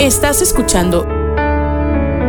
[0.00, 1.06] Estás escuchando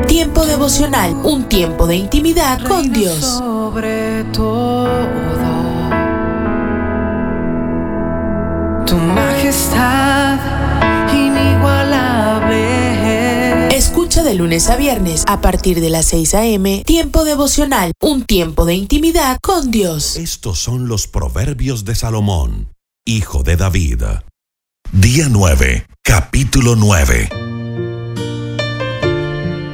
[0.08, 3.20] Tiempo devocional, un tiempo de intimidad con Dios.
[3.20, 4.88] Sobre todo,
[8.86, 10.40] tu majestad
[11.12, 13.76] inigualable.
[13.76, 16.84] Escucha de lunes a viernes a partir de las 6 a.m.
[16.86, 20.16] Tiempo devocional, un tiempo de intimidad con Dios.
[20.18, 22.70] Estos son los proverbios de Salomón,
[23.06, 24.04] hijo de David.
[24.92, 27.55] Día 9, capítulo 9.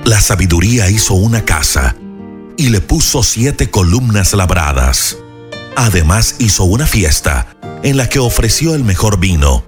[0.05, 1.96] La sabiduría hizo una casa
[2.58, 5.18] y le puso siete columnas labradas.
[5.76, 9.64] Además hizo una fiesta en la que ofreció el mejor vino.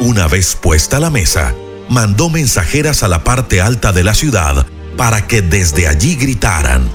[0.00, 1.54] Una vez puesta la mesa,
[1.88, 4.66] mandó mensajeras a la parte alta de la ciudad
[4.98, 6.86] para que desde allí gritaran,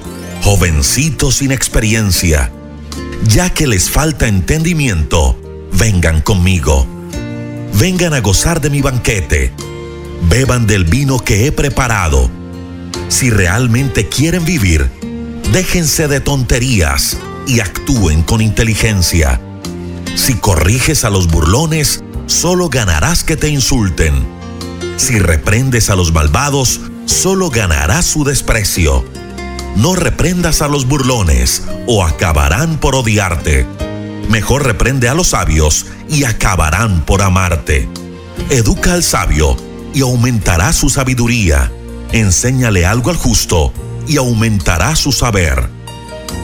[0.42, 2.52] jovencitos sin experiencia,
[3.26, 5.36] ya que les falta entendimiento,
[5.72, 6.86] vengan conmigo.
[7.74, 9.52] Vengan a gozar de mi banquete.
[10.28, 12.45] Beban del vino que he preparado
[13.08, 14.90] si realmente quieren vivir,
[15.52, 19.40] déjense de tonterías y actúen con inteligencia.
[20.16, 24.26] Si corriges a los burlones, solo ganarás que te insulten.
[24.96, 29.04] Si reprendes a los malvados, solo ganarás su desprecio.
[29.76, 33.66] No reprendas a los burlones o acabarán por odiarte.
[34.30, 37.88] Mejor reprende a los sabios y acabarán por amarte.
[38.50, 39.56] Educa al sabio
[39.94, 41.70] y aumentará su sabiduría
[42.12, 43.72] enséñale algo al justo
[44.06, 45.68] y aumentará su saber.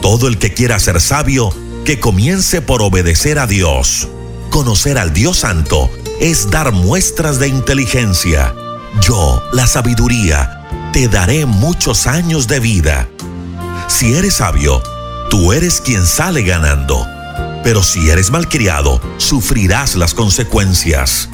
[0.01, 1.53] Todo el que quiera ser sabio,
[1.85, 4.07] que comience por obedecer a Dios.
[4.49, 5.89] Conocer al Dios Santo
[6.19, 8.53] es dar muestras de inteligencia.
[9.01, 13.09] Yo, la sabiduría, te daré muchos años de vida.
[13.87, 14.81] Si eres sabio,
[15.29, 17.05] tú eres quien sale ganando.
[17.63, 21.29] Pero si eres malcriado, sufrirás las consecuencias.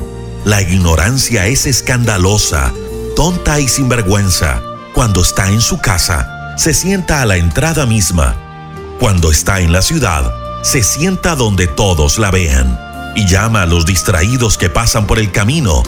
[0.46, 2.72] La ignorancia es escandalosa
[3.20, 4.62] tonta y sinvergüenza.
[4.94, 8.34] Cuando está en su casa, se sienta a la entrada misma.
[8.98, 12.80] Cuando está en la ciudad, se sienta donde todos la vean
[13.18, 15.84] y llama a los distraídos que pasan por el camino.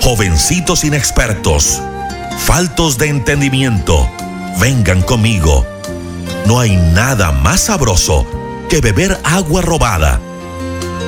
[0.00, 1.82] Jovencitos inexpertos,
[2.38, 4.08] faltos de entendimiento,
[4.60, 5.66] vengan conmigo.
[6.46, 8.28] No hay nada más sabroso
[8.70, 10.20] que beber agua robada.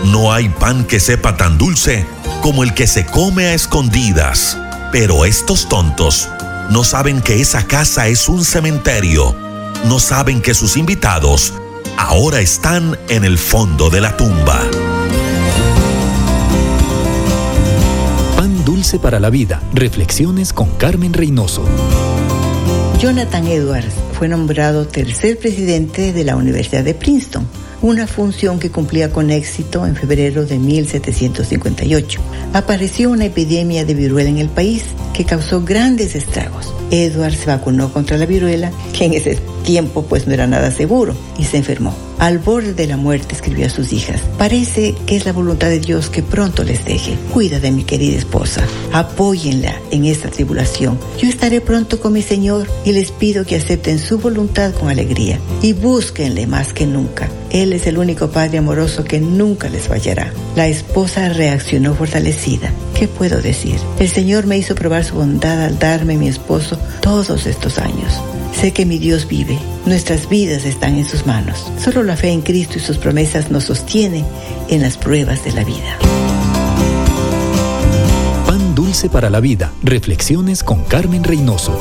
[0.06, 2.04] No hay pan que sepa tan dulce
[2.42, 4.58] como el que se come a escondidas.
[4.92, 6.28] Pero estos tontos
[6.70, 9.34] no saben que esa casa es un cementerio.
[9.84, 11.52] No saben que sus invitados
[11.96, 14.60] ahora están en el fondo de la tumba.
[18.36, 19.62] Pan dulce para la vida.
[19.72, 21.64] Reflexiones con Carmen Reynoso.
[22.98, 27.46] Jonathan Edwards fue nombrado tercer presidente de la Universidad de Princeton
[27.86, 32.20] una función que cumplía con éxito en febrero de 1758.
[32.52, 34.82] Apareció una epidemia de viruela en el país
[35.14, 36.74] que causó grandes estragos.
[36.90, 39.14] Edward se vacunó contra la viruela, que en
[39.66, 41.94] tiempo pues no era nada seguro, y se enfermó.
[42.18, 45.80] Al borde de la muerte escribió a sus hijas, parece que es la voluntad de
[45.80, 47.18] Dios que pronto les deje.
[47.34, 48.62] Cuida de mi querida esposa,
[48.94, 50.98] apóyenla en esta tribulación.
[51.20, 55.38] Yo estaré pronto con mi Señor y les pido que acepten su voluntad con alegría
[55.60, 57.28] y búsquenle más que nunca.
[57.50, 60.32] Él es el único Padre amoroso que nunca les fallará.
[60.54, 62.72] La esposa reaccionó fortalecida.
[62.98, 63.76] ¿Qué puedo decir?
[63.98, 68.22] El Señor me hizo probar su bondad al darme mi esposo todos estos años.
[68.60, 69.58] Sé que mi Dios vive.
[69.84, 71.70] Nuestras vidas están en sus manos.
[71.78, 74.24] Solo la fe en Cristo y sus promesas nos sostiene
[74.70, 75.98] en las pruebas de la vida.
[78.46, 79.72] Pan dulce para la vida.
[79.82, 81.78] Reflexiones con Carmen Reynoso.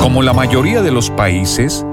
[0.00, 1.84] Como la mayoría de los países,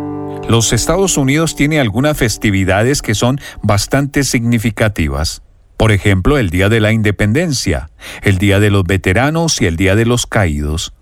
[0.48, 5.43] los Estados Unidos tiene algunas festividades que son bastante significativas.
[5.78, 7.90] Por ejemplo, el Día de la Independencia,
[8.22, 10.94] el Día de los Veteranos y el Día de los Caídos.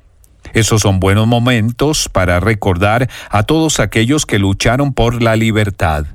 [0.54, 6.06] Esos son buenos momentos para recordar a todos aquellos que lucharon por la libertad.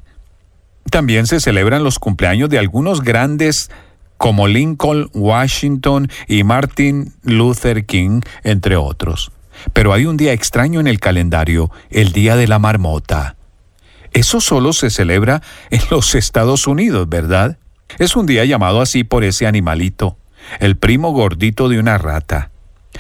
[0.91, 3.71] También se celebran los cumpleaños de algunos grandes
[4.19, 9.33] como Lincoln, Washington y Martin Luther King, entre otros.
[9.73, 13.37] Pero hay un día extraño en el calendario, el Día de la Marmota.
[14.13, 17.59] Eso solo se celebra en los Estados Unidos, ¿verdad?
[17.99, 20.17] Es un día llamado así por ese animalito,
[20.61, 22.51] el primo gordito de una rata.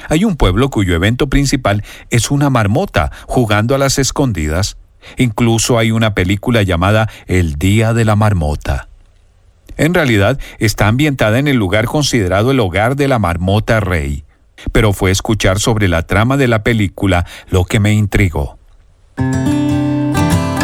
[0.08, 4.76] Hay un pueblo cuyo evento principal es una marmota jugando a las escondidas.
[5.16, 8.88] Incluso hay una película llamada El Día de la Marmota.
[9.76, 14.24] En realidad está ambientada en el lugar considerado el hogar de la marmota rey,
[14.72, 18.58] pero fue escuchar sobre la trama de la película lo que me intrigó.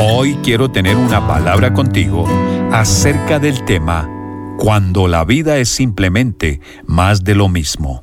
[0.00, 2.26] Hoy quiero tener una palabra contigo
[2.72, 4.08] acerca del tema
[4.56, 8.02] cuando la vida es simplemente más de lo mismo.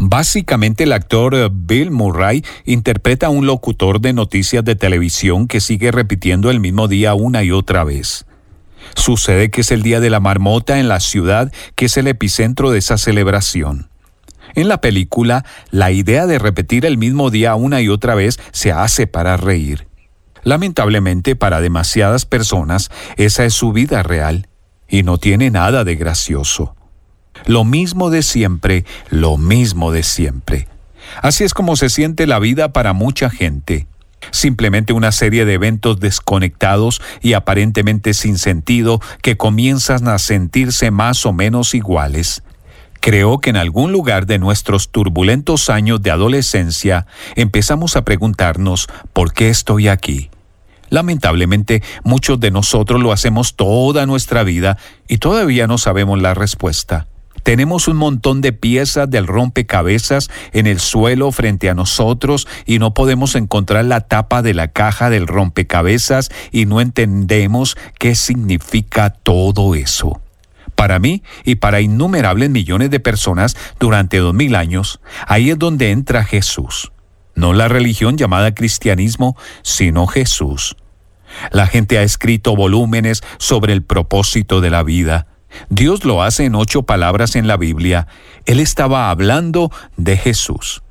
[0.00, 5.60] Básicamente el actor eh, Bill Murray interpreta a un locutor de noticias de televisión que
[5.60, 8.26] sigue repitiendo el mismo día una y otra vez.
[8.96, 12.72] Sucede que es el día de la marmota en la ciudad que es el epicentro
[12.72, 13.90] de esa celebración.
[14.56, 18.72] En la película, la idea de repetir el mismo día una y otra vez se
[18.72, 19.86] hace para reír.
[20.44, 24.48] Lamentablemente para demasiadas personas esa es su vida real
[24.88, 26.74] y no tiene nada de gracioso.
[27.46, 30.68] Lo mismo de siempre, lo mismo de siempre.
[31.22, 33.86] Así es como se siente la vida para mucha gente.
[34.30, 41.26] Simplemente una serie de eventos desconectados y aparentemente sin sentido que comienzan a sentirse más
[41.26, 42.42] o menos iguales.
[43.00, 49.32] Creo que en algún lugar de nuestros turbulentos años de adolescencia empezamos a preguntarnos ¿por
[49.32, 50.30] qué estoy aquí?
[50.92, 54.76] Lamentablemente, muchos de nosotros lo hacemos toda nuestra vida
[55.08, 57.06] y todavía no sabemos la respuesta.
[57.42, 62.92] Tenemos un montón de piezas del rompecabezas en el suelo frente a nosotros y no
[62.92, 69.74] podemos encontrar la tapa de la caja del rompecabezas y no entendemos qué significa todo
[69.74, 70.20] eso.
[70.74, 75.90] Para mí y para innumerables millones de personas durante dos mil años, ahí es donde
[75.90, 76.92] entra Jesús.
[77.34, 80.76] No la religión llamada cristianismo, sino Jesús.
[81.50, 85.26] La gente ha escrito volúmenes sobre el propósito de la vida.
[85.68, 88.06] Dios lo hace en ocho palabras en la Biblia.
[88.46, 90.82] Él estaba hablando de Jesús.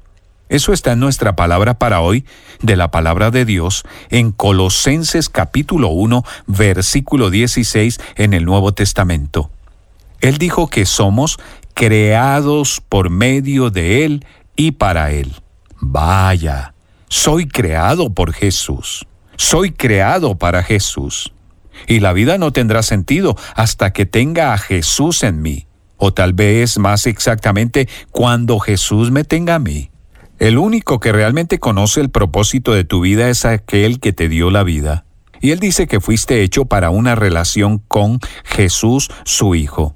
[0.49, 2.25] Eso está en nuestra palabra para hoy,
[2.61, 9.49] de la palabra de Dios, en Colosenses capítulo 1, versículo 16 en el Nuevo Testamento.
[10.19, 11.39] Él dijo que somos
[11.73, 14.25] creados por medio de Él
[14.57, 15.33] y para Él.
[15.79, 16.73] Vaya,
[17.07, 19.07] soy creado por Jesús.
[19.43, 21.33] Soy creado para Jesús.
[21.87, 25.65] Y la vida no tendrá sentido hasta que tenga a Jesús en mí.
[25.97, 29.89] O tal vez más exactamente cuando Jesús me tenga a mí.
[30.37, 34.51] El único que realmente conoce el propósito de tu vida es aquel que te dio
[34.51, 35.05] la vida.
[35.41, 39.95] Y él dice que fuiste hecho para una relación con Jesús, su Hijo.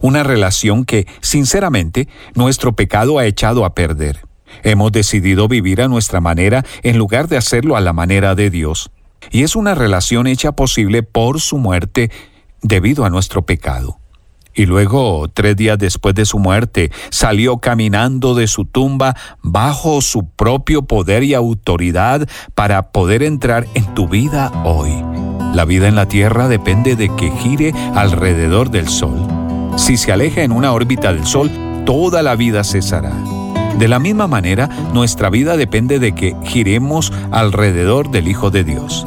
[0.00, 4.29] Una relación que, sinceramente, nuestro pecado ha echado a perder.
[4.62, 8.90] Hemos decidido vivir a nuestra manera en lugar de hacerlo a la manera de Dios.
[9.30, 12.10] Y es una relación hecha posible por su muerte
[12.62, 13.98] debido a nuestro pecado.
[14.54, 20.28] Y luego, tres días después de su muerte, salió caminando de su tumba bajo su
[20.28, 24.90] propio poder y autoridad para poder entrar en tu vida hoy.
[25.54, 29.26] La vida en la tierra depende de que gire alrededor del sol.
[29.76, 31.50] Si se aleja en una órbita del sol,
[31.86, 33.39] toda la vida cesará.
[33.80, 39.06] De la misma manera, nuestra vida depende de que giremos alrededor del Hijo de Dios.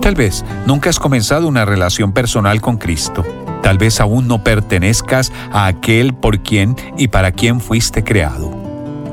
[0.00, 3.22] Tal vez nunca has comenzado una relación personal con Cristo.
[3.62, 8.50] Tal vez aún no pertenezcas a aquel por quien y para quien fuiste creado.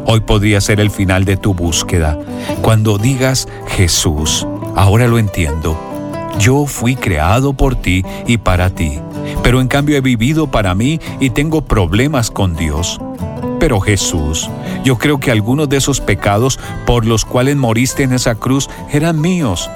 [0.06, 2.18] Hoy podría ser el final de tu búsqueda.
[2.62, 4.48] Cuando digas, Jesús,
[4.78, 5.78] ahora lo entiendo.
[6.40, 8.98] Yo fui creado por ti y para ti,
[9.44, 12.98] pero en cambio he vivido para mí y tengo problemas con Dios.
[13.60, 14.50] Pero Jesús,
[14.84, 19.20] yo creo que algunos de esos pecados por los cuales moriste en esa cruz eran
[19.20, 19.70] míos.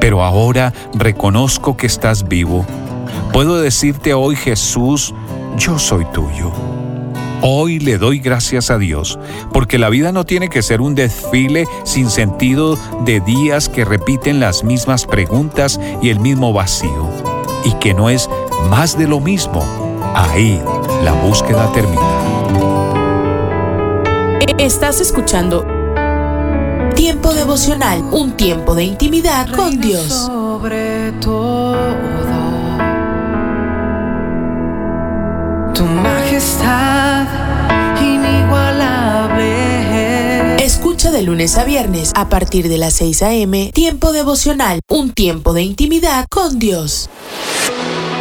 [0.00, 2.66] Pero ahora reconozco que estás vivo.
[3.32, 5.14] Puedo decirte hoy, Jesús,
[5.56, 6.52] yo soy tuyo.
[7.46, 9.18] Hoy le doy gracias a Dios,
[9.52, 14.40] porque la vida no tiene que ser un desfile sin sentido de días que repiten
[14.40, 17.10] las mismas preguntas y el mismo vacío,
[17.64, 18.30] y que no es
[18.70, 19.62] más de lo mismo.
[20.14, 20.58] Ahí
[21.02, 22.13] la búsqueda termina.
[24.58, 25.66] Estás escuchando
[26.94, 30.06] Tiempo devocional, un tiempo de intimidad con Dios.
[30.06, 31.76] Sobre todo,
[35.74, 37.26] tu majestad
[38.00, 40.64] inigualable.
[40.64, 43.70] Escucha de lunes a viernes a partir de las 6 a.m.
[43.74, 47.10] Tiempo devocional, un tiempo de intimidad con Dios.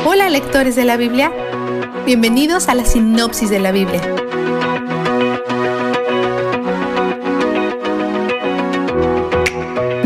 [0.05, 1.31] Hola lectores de la Biblia,
[2.05, 4.22] bienvenidos a la sinopsis de la Biblia.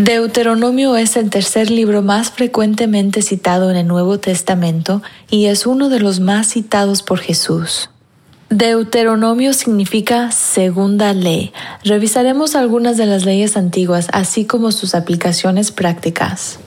[0.07, 5.89] Deuteronomio es el tercer libro más frecuentemente citado en el Nuevo Testamento y es uno
[5.89, 7.89] de los más citados por Jesús.
[8.49, 11.51] Deuteronomio significa segunda ley.
[11.83, 16.59] Revisaremos algunas de las leyes antiguas, así como sus aplicaciones prácticas.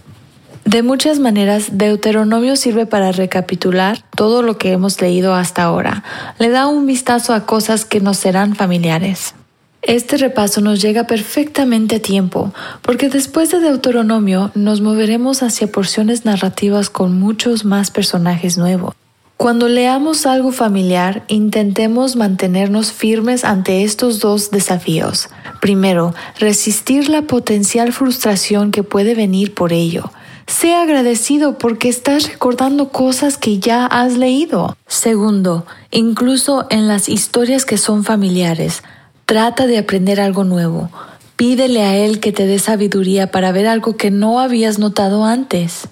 [0.67, 6.05] De muchas maneras, Deuteronomio sirve para recapitular todo lo que hemos leído hasta ahora.
[6.39, 9.35] Le da un vistazo a cosas que nos serán familiares.
[9.83, 16.25] Este repaso nos llega perfectamente a tiempo, porque después de Deuteronomio nos moveremos hacia porciones
[16.25, 18.95] narrativas con muchos más personajes nuevos.
[19.39, 25.31] Cuando leamos algo familiar, intentemos mantenernos firmes ante estos dos desafíos.
[25.63, 30.13] Primero, resistir la potencial frustración que puede venir por ello.
[30.47, 34.77] Sea agradecido porque estás recordando cosas que ya has leído.
[34.87, 38.83] Segundo, incluso en las historias que son familiares,
[39.31, 40.91] trata de aprender algo nuevo.
[41.37, 45.87] Pídele a Él que te dé sabiduría para ver algo que no habías notado antes.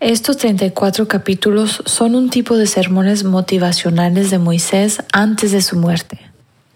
[0.00, 6.18] Estos 34 capítulos son un tipo de sermones motivacionales de Moisés antes de su muerte.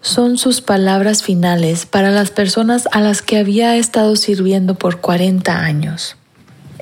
[0.01, 5.61] Son sus palabras finales para las personas a las que había estado sirviendo por 40
[5.61, 6.15] años.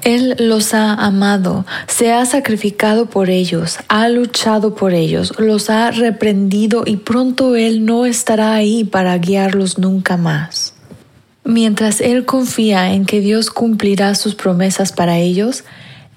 [0.03, 5.91] Él los ha amado, se ha sacrificado por ellos, ha luchado por ellos, los ha
[5.91, 10.73] reprendido y pronto Él no estará ahí para guiarlos nunca más.
[11.43, 15.63] Mientras Él confía en que Dios cumplirá sus promesas para ellos,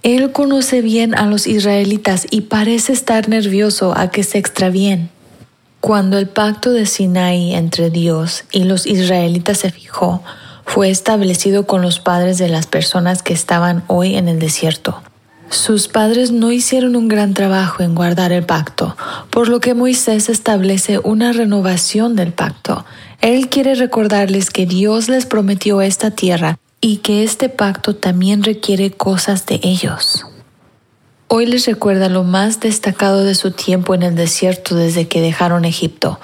[0.05, 5.09] él conoce bien a los israelitas y parece estar nervioso a que se extravíen.
[5.81, 10.23] Cuando el pacto de Sinai entre Dios y los israelitas se fijó,
[10.67, 15.03] fue establecido con los padres de las personas que estaban hoy en el desierto.
[15.51, 18.97] Sus padres no hicieron un gran trabajo en guardar el pacto,
[19.31, 22.85] por lo que Moisés establece una renovación del pacto.
[23.21, 28.91] Él quiere recordarles que Dios les prometió esta tierra y que este pacto también requiere
[28.91, 30.27] cosas de ellos.
[31.29, 35.65] Hoy les recuerda lo más destacado de su tiempo en el desierto desde que dejaron
[35.65, 36.19] Egipto,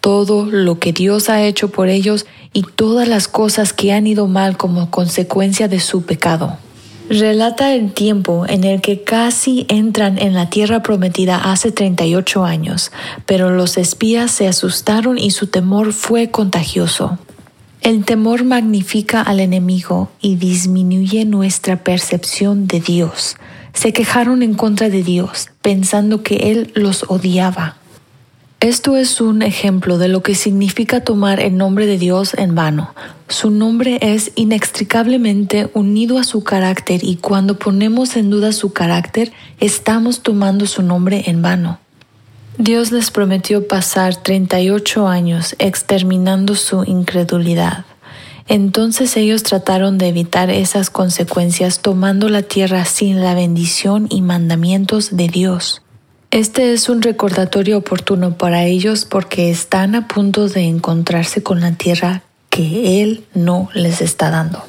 [0.00, 4.26] todo lo que Dios ha hecho por ellos y todas las cosas que han ido
[4.26, 6.58] mal como consecuencia de su pecado.
[7.08, 12.92] Relata el tiempo en el que casi entran en la tierra prometida hace 38 años,
[13.24, 17.18] pero los espías se asustaron y su temor fue contagioso.
[17.80, 23.36] El temor magnifica al enemigo y disminuye nuestra percepción de Dios.
[23.72, 27.77] Se quejaron en contra de Dios, pensando que Él los odiaba.
[28.60, 32.92] Esto es un ejemplo de lo que significa tomar el nombre de Dios en vano.
[33.28, 39.32] Su nombre es inextricablemente unido a su carácter y cuando ponemos en duda su carácter,
[39.60, 41.78] estamos tomando su nombre en vano.
[42.56, 47.84] Dios les prometió pasar 38 años exterminando su incredulidad.
[48.48, 55.16] Entonces ellos trataron de evitar esas consecuencias tomando la tierra sin la bendición y mandamientos
[55.16, 55.82] de Dios.
[56.30, 61.72] Este es un recordatorio oportuno para ellos porque están a punto de encontrarse con la
[61.72, 64.62] tierra que Él no les está dando.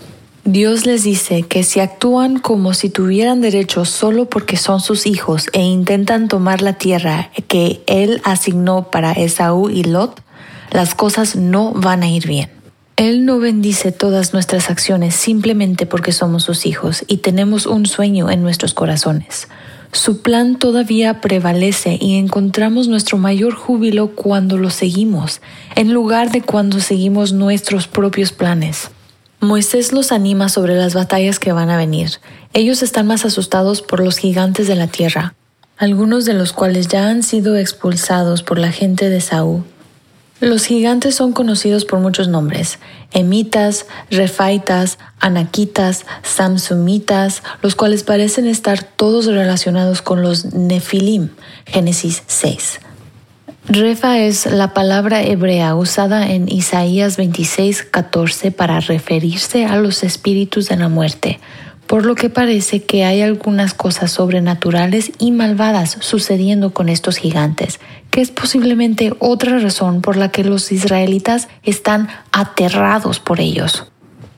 [0.46, 5.48] Dios les dice que si actúan como si tuvieran derecho solo porque son sus hijos
[5.51, 10.22] e intentan tomar la tierra que Él asignó para Esaú y Lot,
[10.72, 12.50] las cosas no van a ir bien.
[12.96, 18.30] Él no bendice todas nuestras acciones simplemente porque somos sus hijos y tenemos un sueño
[18.30, 19.50] en nuestros corazones.
[19.91, 25.41] Su plan todavía prevalece y encontramos nuestro mayor júbilo cuando lo seguimos,
[25.75, 28.91] en lugar de cuando seguimos nuestros propios planes.
[29.39, 32.12] Moisés los anima sobre las batallas que van a venir.
[32.53, 35.34] Ellos están más asustados por los gigantes de la tierra,
[35.77, 39.63] algunos de los cuales ya han sido expulsados por la gente de Saúl.
[40.41, 42.79] Los gigantes son conocidos por muchos nombres,
[43.12, 51.29] emitas, refaitas, anaquitas, samsumitas, los cuales parecen estar todos relacionados con los nefilim,
[51.65, 52.79] Génesis 6.
[53.67, 60.69] Refa es la palabra hebrea usada en Isaías 26, 14 para referirse a los espíritus
[60.69, 61.41] de la muerte,
[61.86, 67.79] por lo que parece que hay algunas cosas sobrenaturales y malvadas sucediendo con estos gigantes,
[68.12, 73.86] que es posiblemente otra razón por la que los israelitas están aterrados por ellos.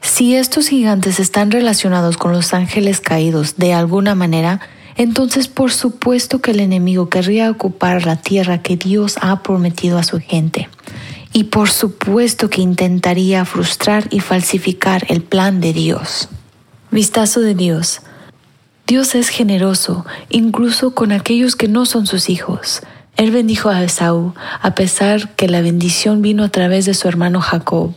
[0.01, 4.60] Si estos gigantes están relacionados con los ángeles caídos de alguna manera,
[4.98, 10.04] entonces por supuesto que el enemigo querría ocupar la tierra que Dios ha prometido a
[10.04, 10.70] su gente.
[11.34, 16.28] Y por supuesto que intentaría frustrar y falsificar el plan de Dios.
[16.90, 18.01] Vistazo de Dios.
[18.86, 22.82] Dios es generoso, incluso con aquellos que no son sus hijos.
[23.22, 27.40] Él bendijo a Esaú, a pesar que la bendición vino a través de su hermano
[27.40, 27.94] Jacob.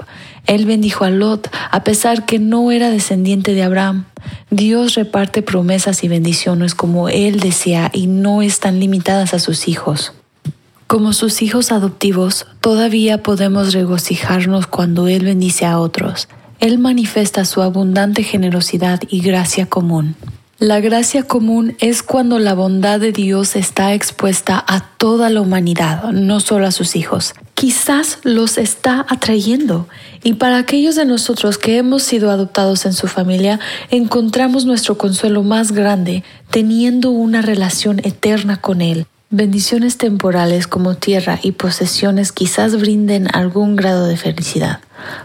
[0.47, 4.05] Él bendijo a Lot, a pesar que no era descendiente de Abraham.
[4.51, 10.13] Dios reparte promesas y bendiciones como Él desea y no están limitadas a sus hijos.
[10.87, 16.29] Como sus hijos adoptivos, todavía podemos regocijarnos cuando Él bendice a otros.
[16.61, 20.17] Él manifiesta su abundante generosidad y gracia común.
[20.65, 26.05] La gracia común es cuando la bondad de Dios está expuesta a toda la humanidad,
[26.13, 27.35] no solo a sus hijos.
[27.53, 29.87] Quizás los está atrayendo
[30.23, 35.43] y para aquellos de nosotros que hemos sido adoptados en su familia, encontramos nuestro consuelo
[35.43, 39.07] más grande teniendo una relación eterna con Él.
[39.29, 44.81] Bendiciones temporales como tierra y posesiones quizás brinden algún grado de felicidad,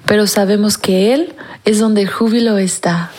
[0.05, 3.12] pero sabemos que Él es donde el júbilo está.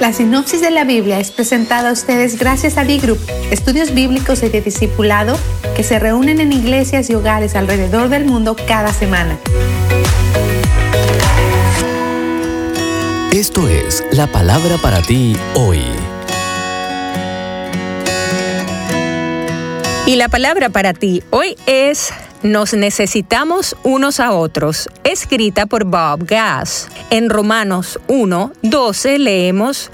[0.00, 3.18] La sinopsis de la Biblia es presentada a ustedes gracias a B-Group,
[3.50, 5.38] estudios bíblicos y de discipulado
[5.76, 9.38] que se reúnen en iglesias y hogares alrededor del mundo cada semana.
[13.34, 15.82] Esto es la palabra para ti hoy.
[20.06, 22.10] Y la palabra para ti hoy es
[22.42, 26.88] Nos necesitamos unos a otros, escrita por Bob Gass.
[27.10, 29.90] En Romanos 1, 12 leemos,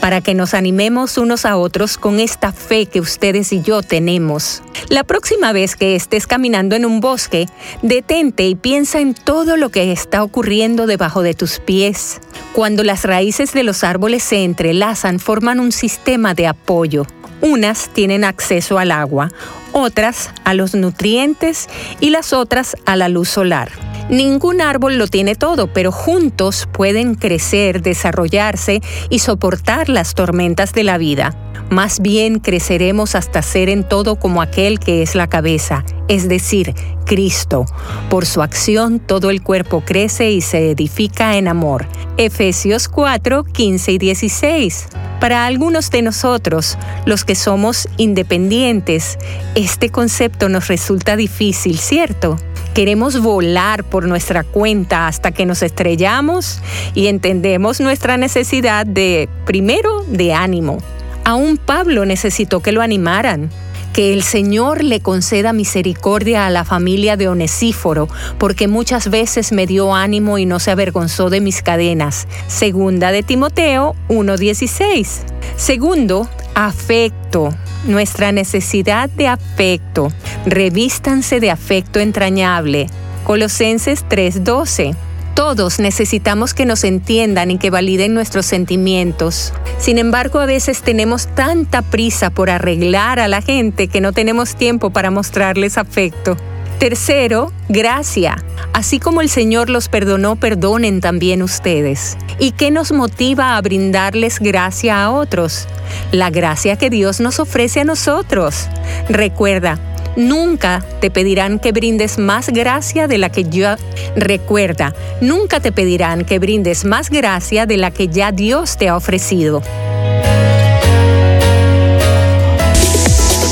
[0.00, 4.62] para que nos animemos unos a otros con esta fe que ustedes y yo tenemos.
[4.90, 7.46] La próxima vez que estés caminando en un bosque,
[7.82, 12.20] detente y piensa en todo lo que está ocurriendo debajo de tus pies.
[12.52, 17.06] Cuando las raíces de los árboles se entrelazan, forman un sistema de apoyo.
[17.40, 19.30] Unas tienen acceso al agua,
[19.78, 21.68] otras a los nutrientes
[22.00, 23.70] y las otras a la luz solar.
[24.10, 28.80] Ningún árbol lo tiene todo, pero juntos pueden crecer, desarrollarse
[29.10, 31.36] y soportar las tormentas de la vida.
[31.70, 36.74] Más bien creceremos hasta ser en todo como aquel que es la cabeza, es decir,
[37.04, 37.66] Cristo.
[38.08, 41.86] Por su acción todo el cuerpo crece y se edifica en amor.
[42.16, 44.88] Efesios 4, 15 y 16.
[45.20, 49.18] Para algunos de nosotros, los que somos independientes,
[49.56, 52.38] este concepto nos resulta difícil, ¿cierto?
[52.72, 56.60] Queremos volar por nuestra cuenta hasta que nos estrellamos
[56.94, 60.78] y entendemos nuestra necesidad de, primero, de ánimo.
[61.24, 63.50] Aún Pablo necesitó que lo animaran.
[63.98, 68.06] Que el Señor le conceda misericordia a la familia de Onesíforo,
[68.38, 72.28] porque muchas veces me dio ánimo y no se avergonzó de mis cadenas.
[72.46, 75.24] Segunda de Timoteo 1.16.
[75.56, 77.52] Segundo, afecto.
[77.88, 80.12] Nuestra necesidad de afecto.
[80.46, 82.86] Revístanse de afecto entrañable.
[83.24, 85.07] Colosenses 3.12.
[85.38, 89.52] Todos necesitamos que nos entiendan y que validen nuestros sentimientos.
[89.78, 94.56] Sin embargo, a veces tenemos tanta prisa por arreglar a la gente que no tenemos
[94.56, 96.36] tiempo para mostrarles afecto.
[96.80, 98.42] Tercero, gracia.
[98.72, 102.16] Así como el Señor los perdonó, perdonen también ustedes.
[102.40, 105.68] ¿Y qué nos motiva a brindarles gracia a otros?
[106.10, 108.68] La gracia que Dios nos ofrece a nosotros.
[109.08, 109.78] Recuerda,
[110.18, 113.76] Nunca te pedirán que brindes más gracia de la que yo...
[114.16, 118.96] Recuerda, nunca te pedirán que brindes más gracia de la que ya Dios te ha
[118.96, 119.62] ofrecido.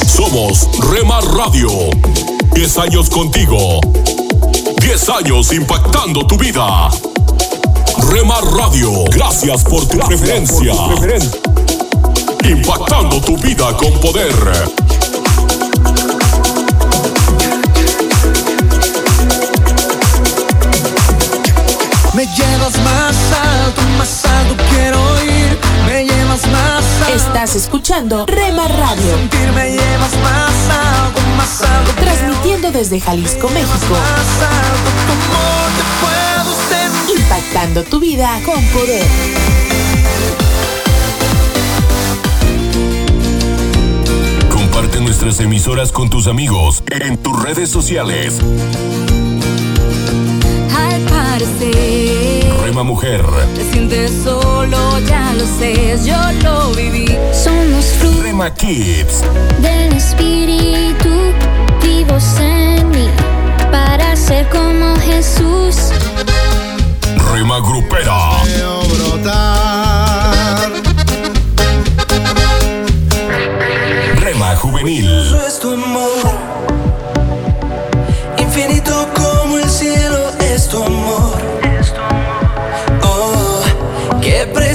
[0.08, 1.70] Somos Remar Radio.
[2.54, 3.80] 10 años contigo.
[4.80, 6.90] 10 años impactando tu vida.
[8.10, 10.72] Remar Radio, gracias por tu preferencia.
[12.42, 14.85] Impactando tu vida con poder.
[23.98, 25.58] Más alto quiero ir.
[25.86, 27.14] Me llevas más alto.
[27.14, 31.92] Estás escuchando Rema Radio, Sentir me llevas más alto, más alto.
[31.96, 33.48] quiero transmitiendo desde Jalisco.
[33.50, 35.42] México, Más alto, ¿cómo
[35.76, 37.20] te puedo sentir?
[37.20, 39.06] impactando tu vida con poder.
[44.50, 48.38] Comparte nuestras emisoras con tus amigos en tus redes sociales.
[50.76, 52.25] Al parecer,
[52.66, 53.24] Rema Mujer,
[53.54, 57.06] te sientes solo, ya lo sé, yo lo viví.
[57.32, 59.22] Somos frutos Rema Kids,
[59.62, 61.32] del Espíritu,
[61.80, 63.08] vivos en mí,
[63.70, 65.76] para ser como Jesús.
[67.32, 68.42] Rema Grupera,
[74.16, 76.85] Rema Juvenil, es tu amor.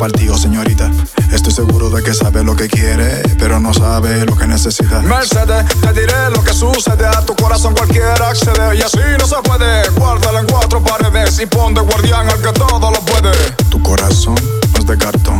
[0.00, 0.90] partido, señorita.
[1.30, 5.00] Estoy seguro de que sabe lo que quiere, pero no sabe lo que necesita.
[5.02, 7.06] Mercedes, te diré lo que sucede.
[7.06, 8.78] A tu corazón cualquiera accede.
[8.78, 9.90] Y así no se puede.
[9.90, 13.32] Guárdala en cuatro paredes y pon de guardián al que todo lo puede.
[13.68, 14.36] Tu corazón
[14.72, 15.38] no es de cartón.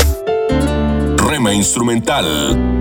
[1.17, 2.81] Rema Instrumental.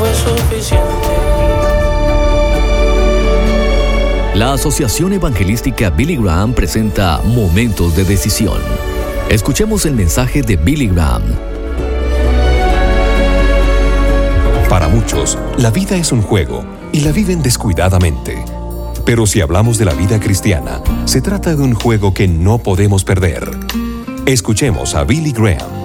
[0.00, 1.08] Fue suficiente.
[4.34, 8.58] La Asociación Evangelística Billy Graham presenta Momentos de Decisión.
[9.28, 11.22] Escuchemos el mensaje de Billy Graham.
[14.70, 18.42] Para muchos, la vida es un juego y la viven descuidadamente.
[19.04, 23.04] Pero si hablamos de la vida cristiana, se trata de un juego que no podemos
[23.04, 23.50] perder.
[24.24, 25.79] Escuchemos a Billy Graham.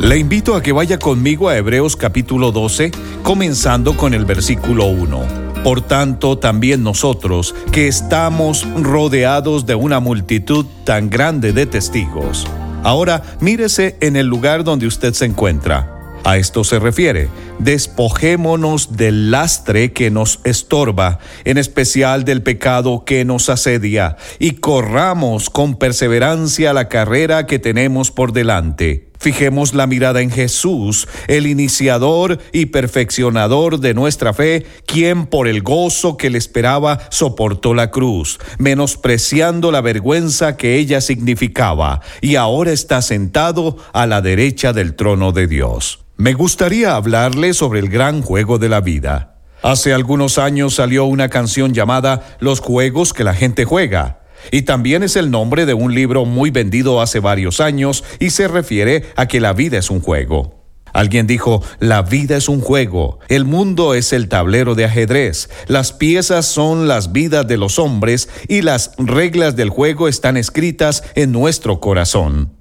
[0.00, 2.90] Le invito a que vaya conmigo a Hebreos capítulo 12,
[3.22, 5.24] comenzando con el versículo 1.
[5.62, 12.46] Por tanto, también nosotros, que estamos rodeados de una multitud tan grande de testigos.
[12.82, 15.94] Ahora, mírese en el lugar donde usted se encuentra.
[16.24, 23.26] A esto se refiere, despojémonos del lastre que nos estorba, en especial del pecado que
[23.26, 29.09] nos asedia, y corramos con perseverancia la carrera que tenemos por delante.
[29.20, 35.60] Fijemos la mirada en Jesús, el iniciador y perfeccionador de nuestra fe, quien por el
[35.60, 42.72] gozo que le esperaba soportó la cruz, menospreciando la vergüenza que ella significaba, y ahora
[42.72, 46.00] está sentado a la derecha del trono de Dios.
[46.16, 49.36] Me gustaría hablarle sobre el gran juego de la vida.
[49.62, 54.19] Hace algunos años salió una canción llamada Los juegos que la gente juega.
[54.50, 58.48] Y también es el nombre de un libro muy vendido hace varios años y se
[58.48, 60.60] refiere a que la vida es un juego.
[60.92, 65.92] Alguien dijo, la vida es un juego, el mundo es el tablero de ajedrez, las
[65.92, 71.30] piezas son las vidas de los hombres y las reglas del juego están escritas en
[71.30, 72.59] nuestro corazón.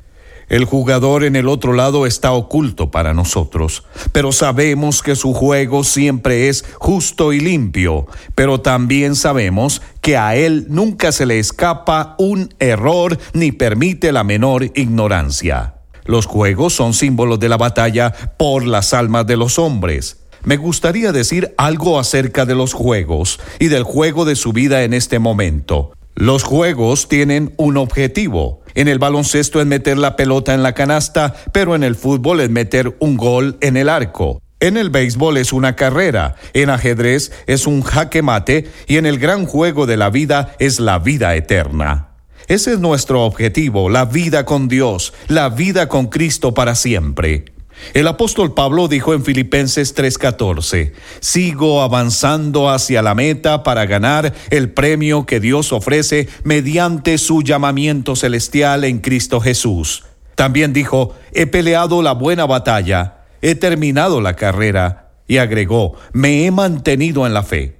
[0.50, 5.84] El jugador en el otro lado está oculto para nosotros, pero sabemos que su juego
[5.84, 12.16] siempre es justo y limpio, pero también sabemos que a él nunca se le escapa
[12.18, 15.76] un error ni permite la menor ignorancia.
[16.06, 20.22] Los juegos son símbolos de la batalla por las almas de los hombres.
[20.44, 24.96] Me gustaría decir algo acerca de los juegos y del juego de su vida en
[24.96, 25.92] este momento.
[26.16, 28.59] Los juegos tienen un objetivo.
[28.80, 32.50] En el baloncesto es meter la pelota en la canasta, pero en el fútbol es
[32.50, 34.42] meter un gol en el arco.
[34.62, 39.20] En el béisbol es una carrera, en ajedrez es un jaque mate y en el
[39.20, 42.12] gran juego de la vida es la vida eterna.
[42.48, 47.59] Ese es nuestro objetivo, la vida con Dios, la vida con Cristo para siempre.
[47.94, 54.72] El apóstol Pablo dijo en Filipenses 3:14, sigo avanzando hacia la meta para ganar el
[54.72, 60.04] premio que Dios ofrece mediante su llamamiento celestial en Cristo Jesús.
[60.36, 66.52] También dijo, he peleado la buena batalla, he terminado la carrera, y agregó, me he
[66.52, 67.78] mantenido en la fe.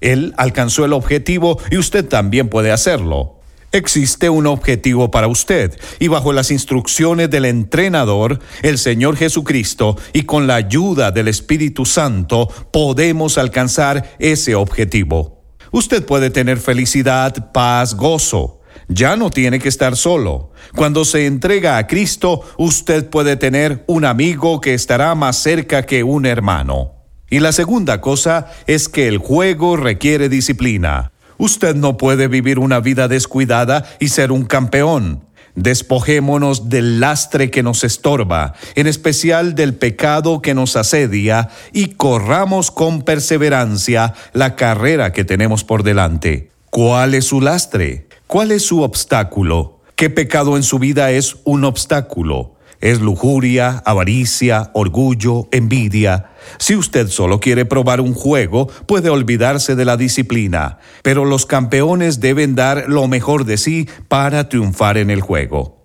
[0.00, 3.39] Él alcanzó el objetivo y usted también puede hacerlo.
[3.72, 10.24] Existe un objetivo para usted y bajo las instrucciones del entrenador, el Señor Jesucristo, y
[10.24, 15.44] con la ayuda del Espíritu Santo, podemos alcanzar ese objetivo.
[15.70, 18.60] Usted puede tener felicidad, paz, gozo.
[18.88, 20.50] Ya no tiene que estar solo.
[20.74, 26.02] Cuando se entrega a Cristo, usted puede tener un amigo que estará más cerca que
[26.02, 26.94] un hermano.
[27.30, 31.09] Y la segunda cosa es que el juego requiere disciplina.
[31.40, 35.24] Usted no puede vivir una vida descuidada y ser un campeón.
[35.54, 42.70] Despojémonos del lastre que nos estorba, en especial del pecado que nos asedia, y corramos
[42.70, 46.50] con perseverancia la carrera que tenemos por delante.
[46.68, 48.06] ¿Cuál es su lastre?
[48.26, 49.80] ¿Cuál es su obstáculo?
[49.96, 52.54] ¿Qué pecado en su vida es un obstáculo?
[52.80, 56.30] Es lujuria, avaricia, orgullo, envidia.
[56.58, 62.20] Si usted solo quiere probar un juego, puede olvidarse de la disciplina, pero los campeones
[62.20, 65.80] deben dar lo mejor de sí para triunfar en el juego.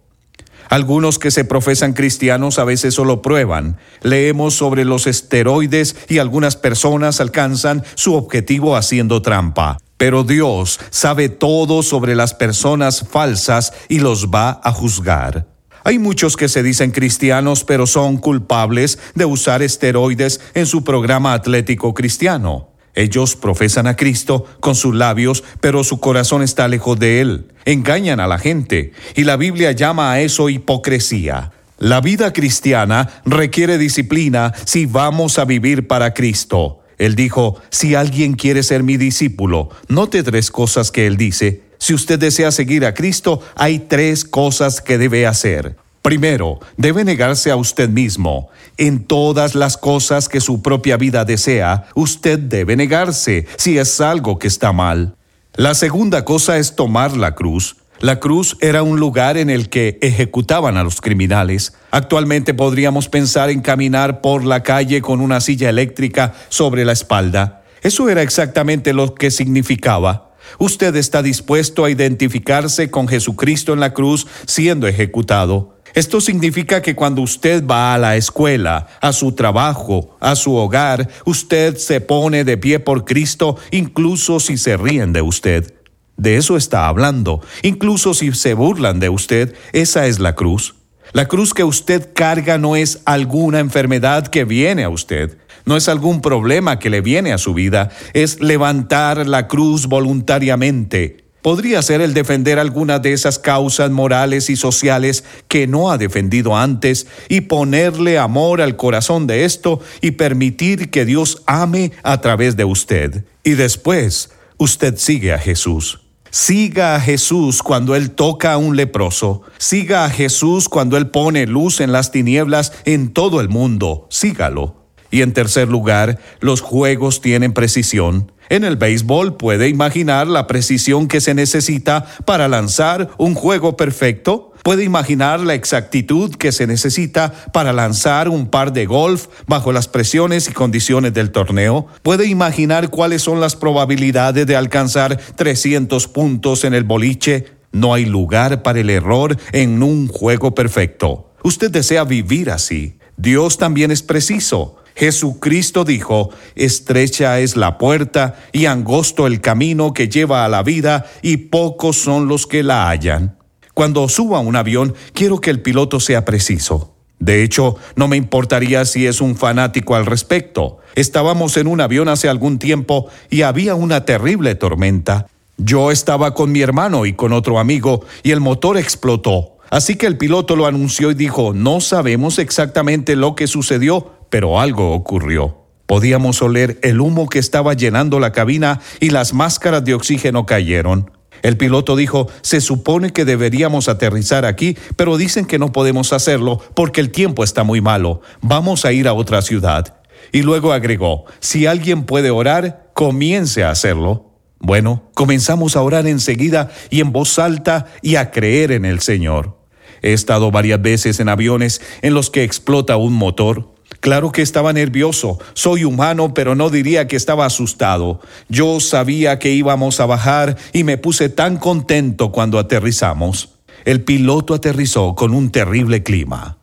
[0.69, 3.77] Algunos que se profesan cristianos a veces solo prueban.
[4.01, 9.77] Leemos sobre los esteroides y algunas personas alcanzan su objetivo haciendo trampa.
[9.97, 15.54] Pero Dios sabe todo sobre las personas falsas y los va a juzgar.
[15.86, 21.34] Hay muchos que se dicen cristianos pero son culpables de usar esteroides en su programa
[21.34, 22.69] atlético cristiano.
[22.95, 27.52] Ellos profesan a Cristo con sus labios, pero su corazón está lejos de Él.
[27.65, 31.52] Engañan a la gente, y la Biblia llama a eso hipocresía.
[31.78, 36.80] La vida cristiana requiere disciplina si vamos a vivir para Cristo.
[36.98, 41.64] Él dijo, si alguien quiere ser mi discípulo, note tres cosas que Él dice.
[41.77, 45.75] Si usted desea seguir a Cristo, hay tres cosas que debe hacer.
[46.01, 48.49] Primero, debe negarse a usted mismo.
[48.77, 54.38] En todas las cosas que su propia vida desea, usted debe negarse si es algo
[54.38, 55.15] que está mal.
[55.55, 57.77] La segunda cosa es tomar la cruz.
[58.01, 61.73] La cruz era un lugar en el que ejecutaban a los criminales.
[61.91, 67.63] Actualmente podríamos pensar en caminar por la calle con una silla eléctrica sobre la espalda.
[67.81, 70.24] Eso era exactamente lo que significaba.
[70.60, 75.75] Usted está dispuesto a identificarse con Jesucristo en la cruz siendo ejecutado.
[75.93, 81.08] Esto significa que cuando usted va a la escuela, a su trabajo, a su hogar,
[81.23, 85.73] usted se pone de pie por Cristo, incluso si se ríen de usted.
[86.17, 87.41] De eso está hablando.
[87.62, 90.75] Incluso si se burlan de usted, esa es la cruz.
[91.13, 95.89] La cruz que usted carga no es alguna enfermedad que viene a usted, no es
[95.89, 102.01] algún problema que le viene a su vida, es levantar la cruz voluntariamente podría ser
[102.01, 107.41] el defender alguna de esas causas morales y sociales que no ha defendido antes y
[107.41, 113.25] ponerle amor al corazón de esto y permitir que Dios ame a través de usted.
[113.43, 116.01] Y después, usted sigue a Jesús.
[116.32, 119.43] Siga a Jesús cuando Él toca a un leproso.
[119.60, 124.08] Siga a Jesús cuando Él pone luz en las tinieblas en todo el mundo.
[124.10, 124.85] Sígalo.
[125.15, 128.34] Y en tercer lugar, los juegos tienen precisión.
[128.49, 134.51] En el béisbol puede imaginar la precisión que se necesita para lanzar un juego perfecto.
[134.62, 139.88] Puede imaginar la exactitud que se necesita para lanzar un par de golf bajo las
[139.88, 141.88] presiones y condiciones del torneo.
[142.04, 147.45] Puede imaginar cuáles son las probabilidades de alcanzar 300 puntos en el boliche.
[147.71, 151.32] No hay lugar para el error en un juego perfecto.
[151.41, 152.97] Usted desea vivir así.
[153.15, 154.75] Dios también es preciso.
[154.95, 161.05] Jesucristo dijo, estrecha es la puerta y angosto el camino que lleva a la vida
[161.21, 163.38] y pocos son los que la hallan.
[163.73, 166.95] Cuando suba un avión, quiero que el piloto sea preciso.
[167.19, 170.77] De hecho, no me importaría si es un fanático al respecto.
[170.95, 175.27] Estábamos en un avión hace algún tiempo y había una terrible tormenta.
[175.58, 179.58] Yo estaba con mi hermano y con otro amigo y el motor explotó.
[179.69, 184.60] Así que el piloto lo anunció y dijo, no sabemos exactamente lo que sucedió, pero
[184.60, 185.60] algo ocurrió.
[185.86, 191.10] Podíamos oler el humo que estaba llenando la cabina y las máscaras de oxígeno cayeron.
[191.41, 196.60] El piloto dijo, se supone que deberíamos aterrizar aquí, pero dicen que no podemos hacerlo
[196.76, 198.19] porque el tiempo está muy malo.
[198.41, 200.02] Vamos a ir a otra ciudad.
[200.34, 204.34] Y luego agregó, si alguien puede orar, comience a hacerlo.
[204.60, 209.58] Bueno, comenzamos a orar enseguida y en voz alta y a creer en el Señor.
[210.02, 213.74] He estado varias veces en aviones en los que explota un motor.
[214.05, 218.19] Claro que estaba nervioso, soy humano, pero no diría que estaba asustado.
[218.49, 223.55] Yo sabía que íbamos a bajar y me puse tan contento cuando aterrizamos.
[223.83, 226.59] El piloto aterrizó con un terrible clima.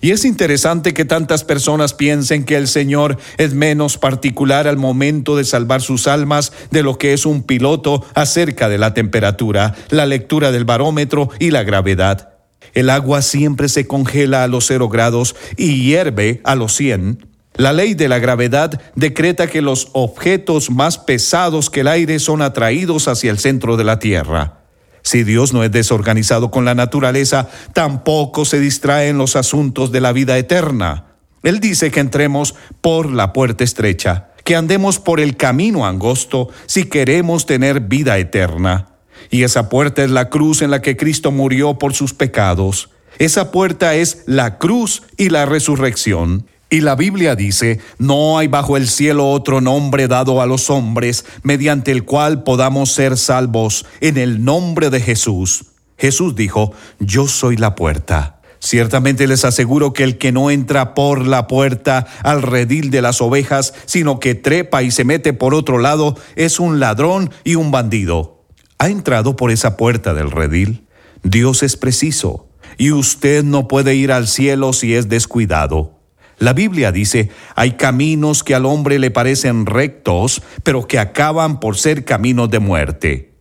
[0.00, 5.36] Y es interesante que tantas personas piensen que el Señor es menos particular al momento
[5.36, 10.04] de salvar sus almas de lo que es un piloto acerca de la temperatura, la
[10.04, 12.29] lectura del barómetro y la gravedad.
[12.74, 17.26] El agua siempre se congela a los cero grados y hierve a los 100.
[17.54, 22.42] La ley de la gravedad decreta que los objetos más pesados que el aire son
[22.42, 24.60] atraídos hacia el centro de la Tierra.
[25.02, 30.00] Si Dios no es desorganizado con la naturaleza, tampoco se distrae en los asuntos de
[30.00, 31.06] la vida eterna.
[31.42, 36.84] Él dice que entremos por la puerta estrecha, que andemos por el camino angosto si
[36.84, 38.89] queremos tener vida eterna.
[39.30, 42.90] Y esa puerta es la cruz en la que Cristo murió por sus pecados.
[43.18, 46.46] Esa puerta es la cruz y la resurrección.
[46.68, 51.24] Y la Biblia dice, no hay bajo el cielo otro nombre dado a los hombres
[51.42, 55.64] mediante el cual podamos ser salvos en el nombre de Jesús.
[55.98, 58.40] Jesús dijo, yo soy la puerta.
[58.60, 63.20] Ciertamente les aseguro que el que no entra por la puerta al redil de las
[63.20, 67.70] ovejas, sino que trepa y se mete por otro lado, es un ladrón y un
[67.70, 68.39] bandido.
[68.80, 70.86] ¿Ha entrado por esa puerta del redil?
[71.22, 75.98] Dios es preciso, y usted no puede ir al cielo si es descuidado.
[76.38, 81.76] La Biblia dice, hay caminos que al hombre le parecen rectos, pero que acaban por
[81.76, 83.34] ser caminos de muerte.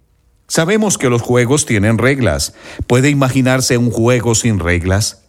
[0.49, 2.53] Sabemos que los juegos tienen reglas.
[2.85, 5.23] ¿Puede imaginarse un juego sin reglas?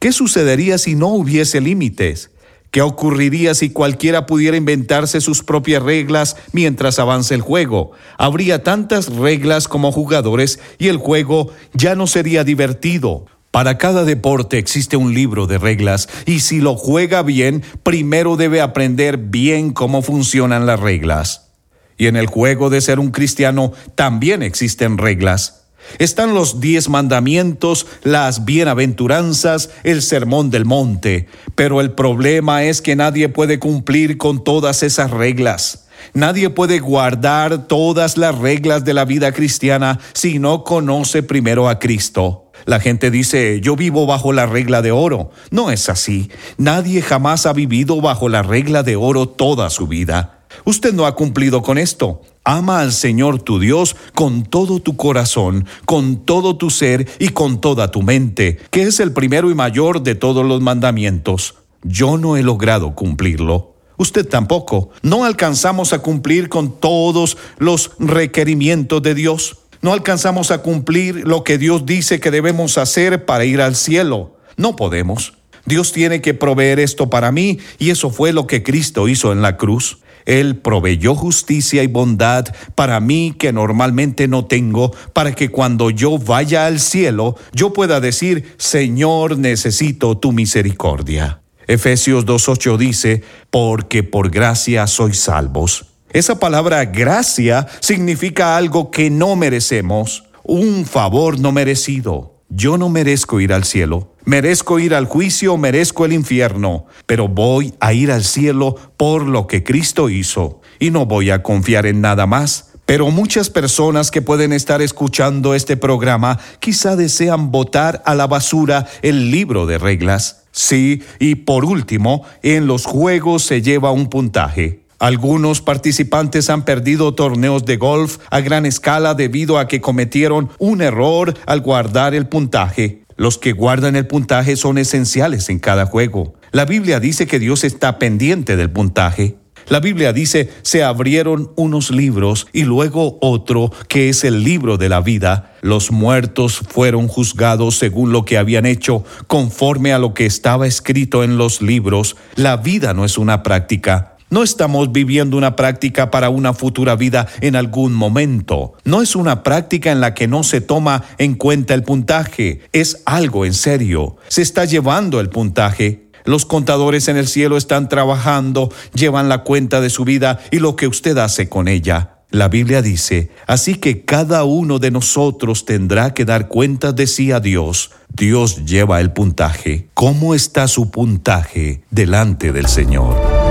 [0.00, 2.31] ¿Qué sucedería si no hubiese límites?
[2.72, 7.92] ¿Qué ocurriría si cualquiera pudiera inventarse sus propias reglas mientras avance el juego?
[8.16, 13.26] Habría tantas reglas como jugadores y el juego ya no sería divertido.
[13.50, 18.62] Para cada deporte existe un libro de reglas y si lo juega bien, primero debe
[18.62, 21.50] aprender bien cómo funcionan las reglas.
[21.98, 25.61] Y en el juego de ser un cristiano también existen reglas.
[25.98, 32.96] Están los diez mandamientos, las bienaventuranzas, el sermón del monte, pero el problema es que
[32.96, 35.86] nadie puede cumplir con todas esas reglas.
[36.14, 41.78] Nadie puede guardar todas las reglas de la vida cristiana si no conoce primero a
[41.78, 42.50] Cristo.
[42.64, 45.30] La gente dice, yo vivo bajo la regla de oro.
[45.50, 46.30] No es así.
[46.58, 50.40] Nadie jamás ha vivido bajo la regla de oro toda su vida.
[50.64, 52.22] Usted no ha cumplido con esto.
[52.44, 57.60] Ama al Señor tu Dios con todo tu corazón, con todo tu ser y con
[57.60, 61.54] toda tu mente, que es el primero y mayor de todos los mandamientos.
[61.82, 63.74] Yo no he logrado cumplirlo.
[63.96, 64.90] Usted tampoco.
[65.02, 71.42] No alcanzamos a cumplir con todos los requerimientos de Dios no alcanzamos a cumplir lo
[71.42, 74.36] que Dios dice que debemos hacer para ir al cielo.
[74.56, 75.34] No podemos.
[75.66, 79.42] Dios tiene que proveer esto para mí y eso fue lo que Cristo hizo en
[79.42, 79.98] la cruz.
[80.26, 86.18] Él proveyó justicia y bondad para mí que normalmente no tengo, para que cuando yo
[86.18, 91.40] vaya al cielo yo pueda decir, Señor, necesito tu misericordia.
[91.66, 99.34] Efesios 2.8 dice, porque por gracia sois salvos esa palabra gracia significa algo que no
[99.34, 102.31] merecemos, un favor no merecido.
[102.54, 107.72] Yo no merezco ir al cielo, merezco ir al juicio, merezco el infierno, pero voy
[107.80, 112.02] a ir al cielo por lo que Cristo hizo y no voy a confiar en
[112.02, 112.72] nada más.
[112.84, 118.86] Pero muchas personas que pueden estar escuchando este programa quizá desean botar a la basura
[119.00, 120.44] el libro de reglas.
[120.50, 124.81] Sí, y por último, en los juegos se lleva un puntaje.
[125.02, 130.80] Algunos participantes han perdido torneos de golf a gran escala debido a que cometieron un
[130.80, 133.02] error al guardar el puntaje.
[133.16, 136.34] Los que guardan el puntaje son esenciales en cada juego.
[136.52, 139.38] La Biblia dice que Dios está pendiente del puntaje.
[139.68, 144.88] La Biblia dice, se abrieron unos libros y luego otro, que es el libro de
[144.88, 145.52] la vida.
[145.62, 151.24] Los muertos fueron juzgados según lo que habían hecho, conforme a lo que estaba escrito
[151.24, 152.16] en los libros.
[152.34, 157.28] La vida no es una práctica, no estamos viviendo una práctica para una futura vida
[157.42, 158.72] en algún momento.
[158.82, 162.62] No es una práctica en la que no se toma en cuenta el puntaje.
[162.72, 164.16] Es algo en serio.
[164.28, 166.08] Se está llevando el puntaje.
[166.24, 170.76] Los contadores en el cielo están trabajando, llevan la cuenta de su vida y lo
[170.76, 172.14] que usted hace con ella.
[172.30, 177.32] La Biblia dice, así que cada uno de nosotros tendrá que dar cuenta de sí
[177.32, 177.90] a Dios.
[178.08, 179.88] Dios lleva el puntaje.
[179.92, 183.41] ¿Cómo está su puntaje delante del Señor?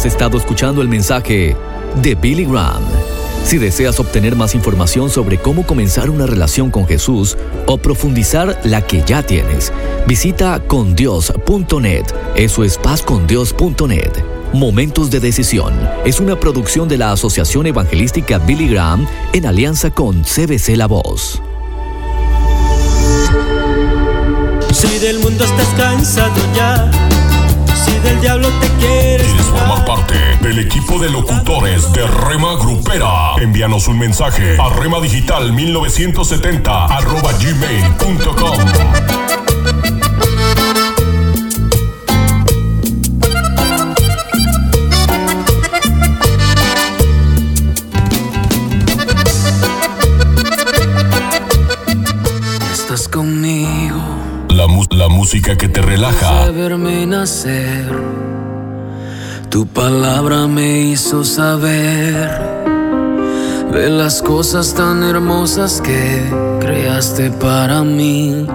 [0.00, 1.54] Has estado escuchando el mensaje
[2.00, 2.82] de Billy Graham.
[3.44, 7.36] Si deseas obtener más información sobre cómo comenzar una relación con Jesús
[7.66, 9.70] o profundizar la que ya tienes,
[10.06, 12.06] visita condios.net.
[12.34, 14.10] Eso es pazcondios.net.
[14.54, 15.74] Momentos de Decisión
[16.06, 21.42] es una producción de la Asociación Evangelística Billy Graham en alianza con CBC La Voz.
[24.72, 26.90] Si del mundo estás cansado ya
[28.02, 28.99] del diablo te quieres.
[29.16, 33.34] ¿Quieres formar parte del equipo de locutores de Rema Grupera?
[33.40, 38.58] Envíanos un mensaje a remadigital 1970 arroba gmail.com.
[52.72, 53.98] Estás conmigo.
[54.50, 56.50] La, la música que te relaja.
[56.52, 57.90] verme nacer,
[59.50, 62.40] tu palabra me hizo saber
[63.72, 66.22] de las cosas tan hermosas que
[66.60, 68.46] creaste para mí.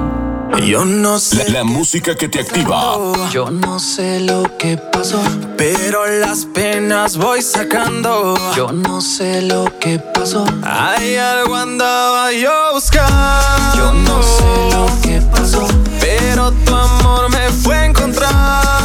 [0.65, 1.49] Yo no sé.
[1.51, 2.97] La, la música que te activa.
[3.29, 5.21] Yo no sé lo que pasó,
[5.57, 8.35] pero las penas voy sacando.
[8.55, 10.45] Yo no sé lo que pasó.
[10.63, 13.75] Hay algo andaba yo buscando.
[13.75, 15.67] Yo no sé lo que pasó,
[15.99, 18.84] pero tu amor me fue a encontrar.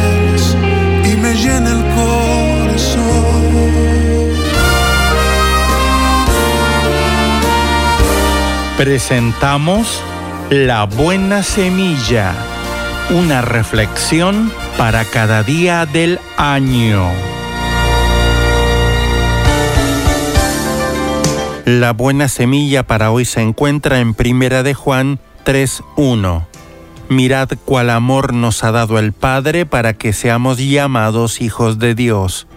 [8.83, 10.01] Presentamos
[10.49, 12.33] La Buena Semilla,
[13.11, 17.07] una reflexión para cada día del año.
[21.65, 26.47] La buena semilla para hoy se encuentra en Primera de Juan 3:1.
[27.07, 32.47] Mirad cuál amor nos ha dado el Padre para que seamos llamados hijos de Dios.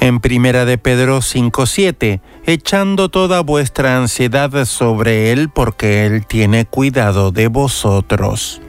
[0.00, 2.20] En Primera de Pedro 5:7,
[2.52, 8.60] echando toda vuestra ansiedad sobre él porque él tiene cuidado de vosotros.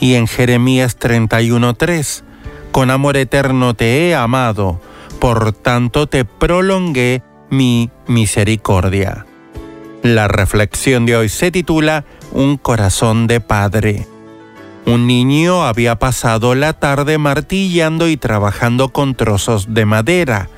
[0.00, 2.24] Y en Jeremías 31:3,
[2.72, 4.80] con amor eterno te he amado,
[5.18, 9.26] por tanto te prolongué mi misericordia.
[10.02, 14.06] La reflexión de hoy se titula Un corazón de padre.
[14.84, 20.48] Un niño había pasado la tarde martillando y trabajando con trozos de madera.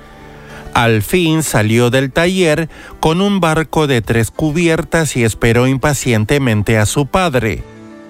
[0.79, 2.69] Al fin salió del taller
[3.01, 7.65] con un barco de tres cubiertas y esperó impacientemente a su padre.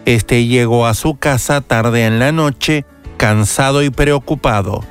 [0.05, 2.85] Este llegó a su casa tarde en la noche,
[3.17, 4.85] cansado y preocupado.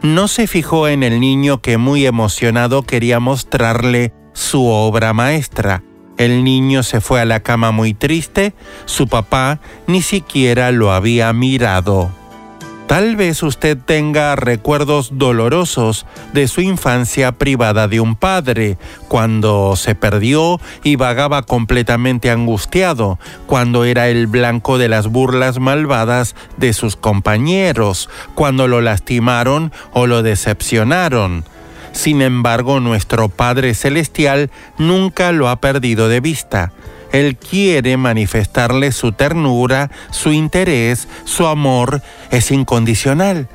[0.00, 5.82] No se fijó en el niño que muy emocionado quería mostrarle su obra maestra.
[6.18, 8.54] El niño se fue a la cama muy triste,
[8.84, 9.58] su papá
[9.88, 12.12] ni siquiera lo había mirado.
[12.88, 18.78] Tal vez usted tenga recuerdos dolorosos de su infancia privada de un padre,
[19.08, 26.34] cuando se perdió y vagaba completamente angustiado, cuando era el blanco de las burlas malvadas
[26.56, 31.44] de sus compañeros, cuando lo lastimaron o lo decepcionaron.
[31.92, 36.72] Sin embargo, nuestro Padre Celestial nunca lo ha perdido de vista.
[37.12, 43.48] Él quiere manifestarle su ternura, su interés, su amor es incondicional.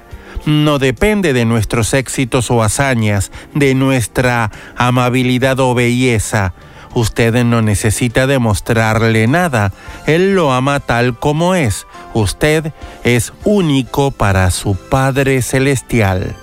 [0.46, 6.54] No depende de nuestros éxitos o hazañas, de nuestra amabilidad o belleza.
[6.94, 9.72] Usted no necesita demostrarle nada.
[10.06, 11.88] Él lo ama tal como es.
[12.14, 12.72] Usted
[13.04, 16.36] es único para su Padre Celestial.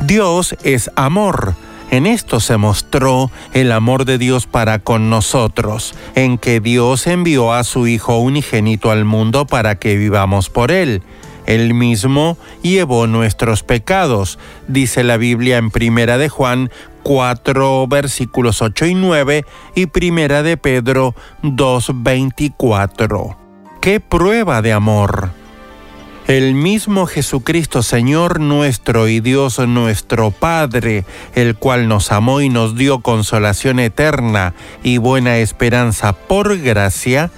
[0.00, 1.54] Dios es amor.
[1.92, 7.52] En esto se mostró el amor de Dios para con nosotros, en que Dios envió
[7.52, 11.02] a su Hijo unigénito al mundo para que vivamos por Él.
[11.44, 14.38] Él mismo llevó nuestros pecados,
[14.68, 16.70] dice la Biblia en Primera de Juan
[17.02, 23.36] 4 versículos 8 y 9 y Primera de Pedro 2 24.
[23.82, 25.41] ¡Qué prueba de amor!
[26.28, 31.04] El mismo Jesucristo Señor nuestro y Dios nuestro Padre,
[31.34, 34.54] el cual nos amó y nos dio consolación eterna
[34.84, 37.30] y buena esperanza por gracia,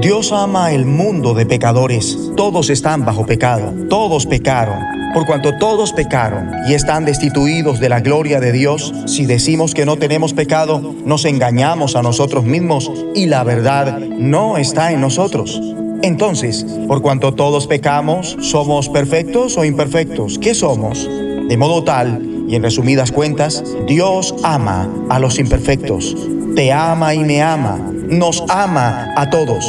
[0.00, 2.16] Dios ama el mundo de pecadores.
[2.36, 3.74] Todos están bajo pecado.
[3.88, 4.99] Todos pecaron.
[5.12, 9.84] Por cuanto todos pecaron y están destituidos de la gloria de Dios, si decimos que
[9.84, 15.60] no tenemos pecado, nos engañamos a nosotros mismos y la verdad no está en nosotros.
[16.02, 20.38] Entonces, por cuanto todos pecamos, ¿somos perfectos o imperfectos?
[20.38, 21.08] ¿Qué somos?
[21.48, 26.16] De modo tal, y en resumidas cuentas, Dios ama a los imperfectos.
[26.54, 27.78] Te ama y me ama.
[28.08, 29.64] Nos ama a todos.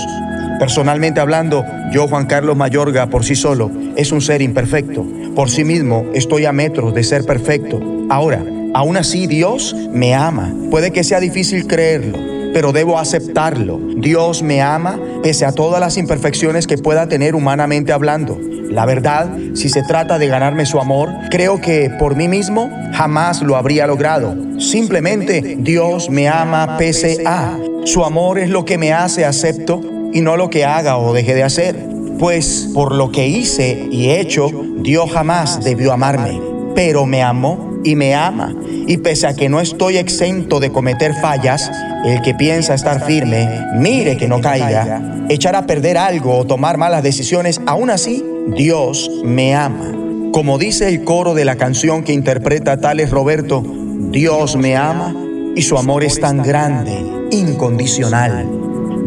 [0.60, 5.06] Personalmente hablando, yo, Juan Carlos Mayorga, por sí solo, es un ser imperfecto.
[5.36, 7.80] Por sí mismo, estoy a metros de ser perfecto.
[8.10, 10.54] Ahora, aún así Dios me ama.
[10.70, 12.18] Puede que sea difícil creerlo,
[12.54, 13.80] pero debo aceptarlo.
[13.96, 18.38] Dios me ama pese a todas las imperfecciones que pueda tener humanamente hablando.
[18.70, 23.42] La verdad, si se trata de ganarme su amor, creo que por mí mismo jamás
[23.42, 24.36] lo habría logrado.
[24.60, 27.58] Simplemente Dios me ama pese a.
[27.86, 29.82] Su amor es lo que me hace acepto
[30.14, 31.91] y no lo que haga o deje de hacer.
[32.22, 34.48] Pues por lo que hice y he hecho,
[34.78, 36.40] Dios jamás debió amarme,
[36.76, 38.54] pero me amó y me ama.
[38.86, 41.72] Y pese a que no estoy exento de cometer fallas,
[42.06, 46.78] el que piensa estar firme, mire que no caiga, echar a perder algo o tomar
[46.78, 48.24] malas decisiones, aún así,
[48.56, 49.92] Dios me ama.
[50.32, 53.64] Como dice el coro de la canción que interpreta Tales Roberto,
[54.12, 55.16] Dios me ama
[55.56, 58.48] y su amor es tan grande, incondicional.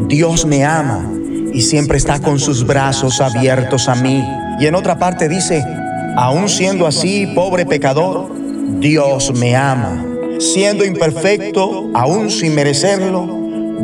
[0.09, 1.13] Dios me ama
[1.55, 4.23] y siempre está con sus brazos abiertos a mí.
[4.59, 5.65] Y en otra parte dice,
[6.17, 8.29] aún siendo así, pobre pecador,
[8.81, 10.05] Dios me ama.
[10.41, 13.29] Siendo imperfecto, aún sin merecerlo,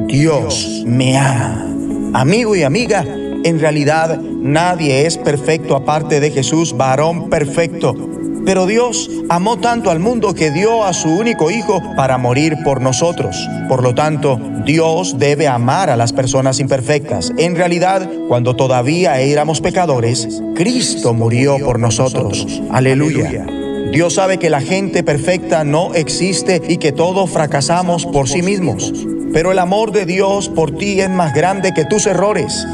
[0.08, 1.64] Dios me ama.
[2.12, 7.94] Amigo y amiga, en realidad nadie es perfecto aparte de Jesús, varón perfecto.
[8.44, 12.80] Pero Dios amó tanto al mundo que dio a su único Hijo para morir por
[12.80, 13.48] nosotros.
[13.68, 14.40] Por lo tanto,
[14.70, 17.32] Dios debe amar a las personas imperfectas.
[17.38, 22.46] En realidad, cuando todavía éramos pecadores, Cristo murió por nosotros.
[22.70, 23.48] Aleluya.
[23.90, 28.92] Dios sabe que la gente perfecta no existe y que todos fracasamos por sí mismos.
[29.32, 32.64] Pero el amor de Dios por ti es más grande que tus errores.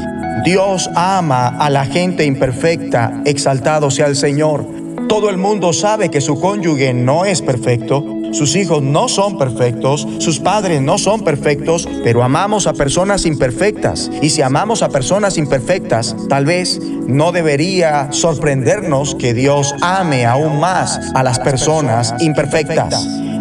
[0.45, 4.67] Dios ama a la gente imperfecta, exaltado sea el Señor.
[5.09, 10.07] Todo el mundo sabe que su cónyuge no es perfecto, sus hijos no son perfectos,
[10.19, 14.09] sus padres no son perfectos, pero amamos a personas imperfectas.
[14.21, 20.59] Y si amamos a personas imperfectas, tal vez no debería sorprendernos que Dios ame aún
[20.59, 22.93] más a las personas imperfectas.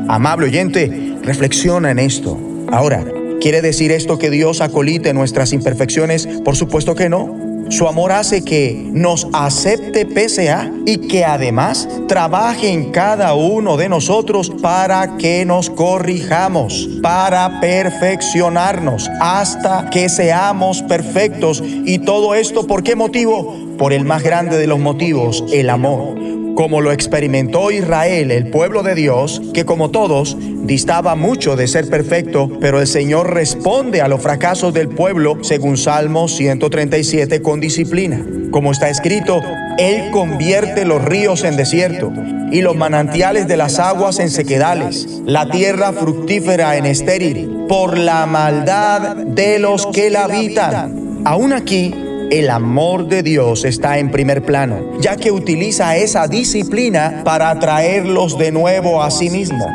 [0.09, 2.39] Amable oyente, reflexiona en esto.
[2.71, 3.05] Ahora,
[3.41, 6.27] ¿quiere decir esto que Dios acolite nuestras imperfecciones?
[6.45, 7.47] Por supuesto que no.
[7.69, 13.77] Su amor hace que nos acepte pese a y que además trabaje en cada uno
[13.77, 21.63] de nosotros para que nos corrijamos, para perfeccionarnos hasta que seamos perfectos.
[21.65, 23.55] Y todo esto, ¿por qué motivo?
[23.79, 28.83] Por el más grande de los motivos, el amor como lo experimentó Israel, el pueblo
[28.83, 34.09] de Dios, que como todos distaba mucho de ser perfecto, pero el Señor responde a
[34.09, 38.27] los fracasos del pueblo según Salmo 137 con disciplina.
[38.51, 39.43] Como está escrito,
[39.79, 42.11] Él convierte los ríos en desierto
[42.51, 48.25] y los manantiales de las aguas en sequedales, la tierra fructífera en estéril, por la
[48.25, 51.21] maldad de los que la habitan.
[51.27, 51.93] Aún aquí,
[52.31, 58.37] el amor de Dios está en primer plano, ya que utiliza esa disciplina para atraerlos
[58.39, 59.67] de nuevo a sí mismo.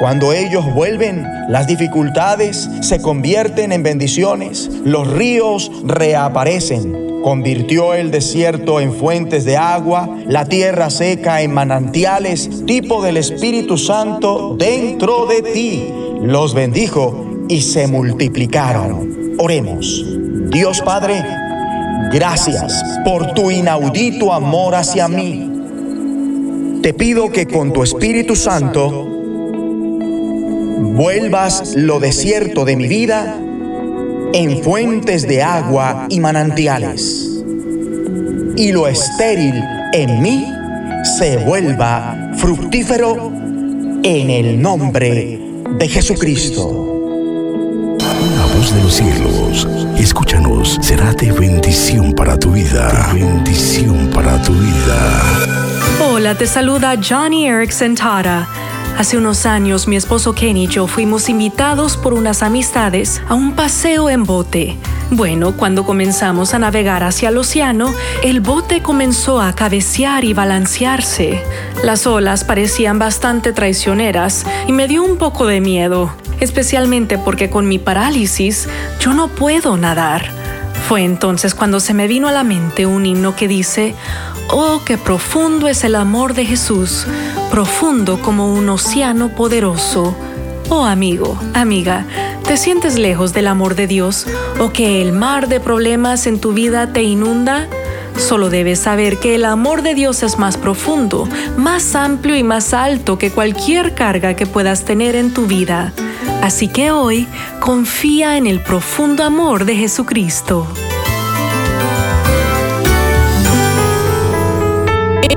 [0.00, 7.10] Cuando ellos vuelven, las dificultades se convierten en bendiciones, los ríos reaparecen.
[7.22, 13.76] Convirtió el desierto en fuentes de agua, la tierra seca en manantiales, tipo del Espíritu
[13.76, 15.92] Santo dentro de ti.
[16.22, 19.36] Los bendijo y se multiplicaron.
[19.38, 20.02] Oremos.
[20.50, 21.22] Dios Padre,
[22.12, 25.48] Gracias por tu inaudito amor hacia mí.
[26.82, 29.06] Te pido que con tu Espíritu Santo
[30.96, 33.38] vuelvas lo desierto de mi vida
[34.32, 37.44] en fuentes de agua y manantiales.
[38.56, 40.46] Y lo estéril en mí
[41.18, 43.30] se vuelva fructífero
[44.02, 45.38] en el nombre
[45.78, 46.99] de Jesucristo.
[48.74, 49.66] De los cielos,
[49.98, 53.10] escúchanos, será de bendición para tu vida.
[53.12, 55.22] Bendición para tu vida.
[56.08, 58.46] Hola, te saluda Johnny Erickson Tara.
[58.96, 63.52] Hace unos años mi esposo Kenny y yo fuimos invitados por unas amistades a un
[63.52, 64.76] paseo en bote.
[65.10, 67.92] Bueno, cuando comenzamos a navegar hacia el océano,
[68.22, 71.42] el bote comenzó a cabecear y balancearse.
[71.82, 77.68] Las olas parecían bastante traicioneras y me dio un poco de miedo, especialmente porque con
[77.68, 78.68] mi parálisis
[78.98, 80.30] yo no puedo nadar.
[80.88, 83.94] Fue entonces cuando se me vino a la mente un himno que dice,
[84.52, 87.06] Oh, qué profundo es el amor de Jesús,
[87.52, 90.16] profundo como un océano poderoso.
[90.68, 92.04] Oh amigo, amiga,
[92.44, 94.26] ¿te sientes lejos del amor de Dios
[94.58, 97.68] o que el mar de problemas en tu vida te inunda?
[98.16, 102.74] Solo debes saber que el amor de Dios es más profundo, más amplio y más
[102.74, 105.92] alto que cualquier carga que puedas tener en tu vida.
[106.42, 107.28] Así que hoy
[107.60, 110.66] confía en el profundo amor de Jesucristo.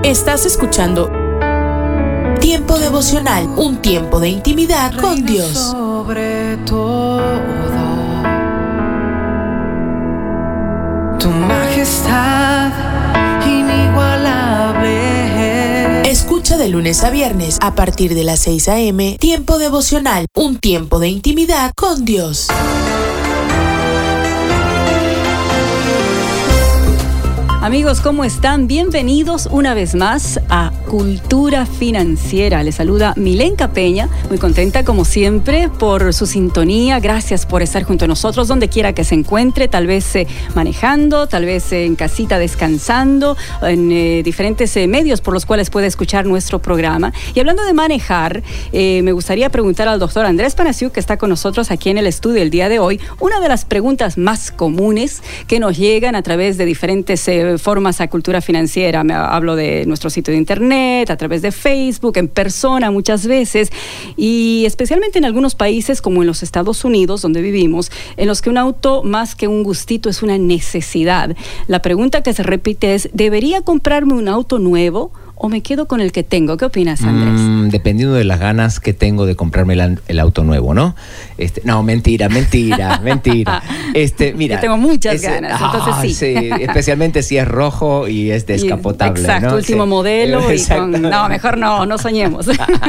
[0.04, 1.12] Estás escuchando
[2.40, 5.50] Tiempo devocional, un tiempo de intimidad con Dios.
[5.50, 7.22] Sobre todo,
[11.20, 12.72] tu majestad
[16.24, 19.18] Escucha de lunes a viernes a partir de las 6 a.m.
[19.20, 22.48] Tiempo devocional, un tiempo de intimidad con Dios.
[27.64, 28.68] Amigos, ¿cómo están?
[28.68, 32.62] Bienvenidos una vez más a Cultura Financiera.
[32.62, 37.00] Les saluda Milenka Peña, muy contenta como siempre por su sintonía.
[37.00, 41.28] Gracias por estar junto a nosotros donde quiera que se encuentre, tal vez eh, manejando,
[41.28, 46.26] tal vez eh, en casita descansando, en eh, diferentes medios por los cuales puede escuchar
[46.26, 47.14] nuestro programa.
[47.34, 48.44] Y hablando de manejar,
[48.74, 52.42] me gustaría preguntar al doctor Andrés Panasiuk, que está con nosotros aquí en el estudio
[52.42, 56.58] el día de hoy, una de las preguntas más comunes que nos llegan a través
[56.58, 57.22] de diferentes
[57.58, 59.04] formas a cultura financiera.
[59.04, 63.72] Me hablo de nuestro sitio de internet, a través de Facebook, en persona muchas veces,
[64.16, 68.50] y especialmente en algunos países como en los Estados Unidos, donde vivimos, en los que
[68.50, 71.36] un auto más que un gustito es una necesidad.
[71.68, 75.12] La pregunta que se repite es, ¿debería comprarme un auto nuevo?
[75.36, 76.56] ¿O me quedo con el que tengo?
[76.58, 77.34] ¿Qué opinas, Andrés?
[77.42, 79.74] Mm, dependiendo de las ganas que tengo de comprarme
[80.08, 80.96] el, auto nuevo, ¿no?
[81.38, 83.62] Este, no, mentira, mentira, mentira.
[83.94, 84.56] Este, mira.
[84.56, 86.36] Yo tengo muchas ganas, Ah, entonces sí.
[86.62, 89.22] especialmente si es rojo y es descapotable.
[89.22, 89.56] Exacto, ¿no?
[89.58, 89.90] último Sí.
[89.90, 90.40] modelo.
[90.40, 90.88] Y con, Exacto.
[91.00, 92.46] no, mejor no, no soñemos.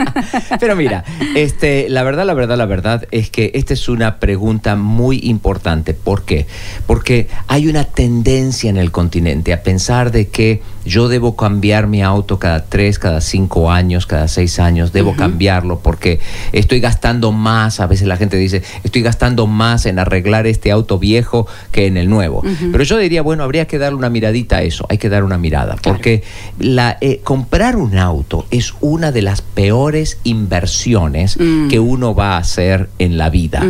[0.61, 1.03] Pero mira,
[1.34, 5.95] este, la verdad, la verdad, la verdad es que esta es una pregunta muy importante.
[5.95, 6.47] ¿Por qué?
[6.86, 12.03] Porque hay una tendencia en el continente a pensar de que yo debo cambiar mi
[12.03, 16.20] auto cada tres, cada cinco años, cada seis años, debo cambiarlo porque
[16.53, 17.80] estoy gastando más.
[17.80, 21.97] A veces la gente dice, estoy gastando más en arreglar este auto viejo que en
[21.97, 22.43] el nuevo.
[22.72, 25.39] Pero yo diría, bueno, habría que darle una miradita a eso, hay que dar una
[25.39, 26.22] mirada, porque
[26.59, 30.85] la, eh, comprar un auto es una de las peores inversiones
[31.39, 31.68] Mm.
[31.68, 33.62] que uno va a hacer en la vida.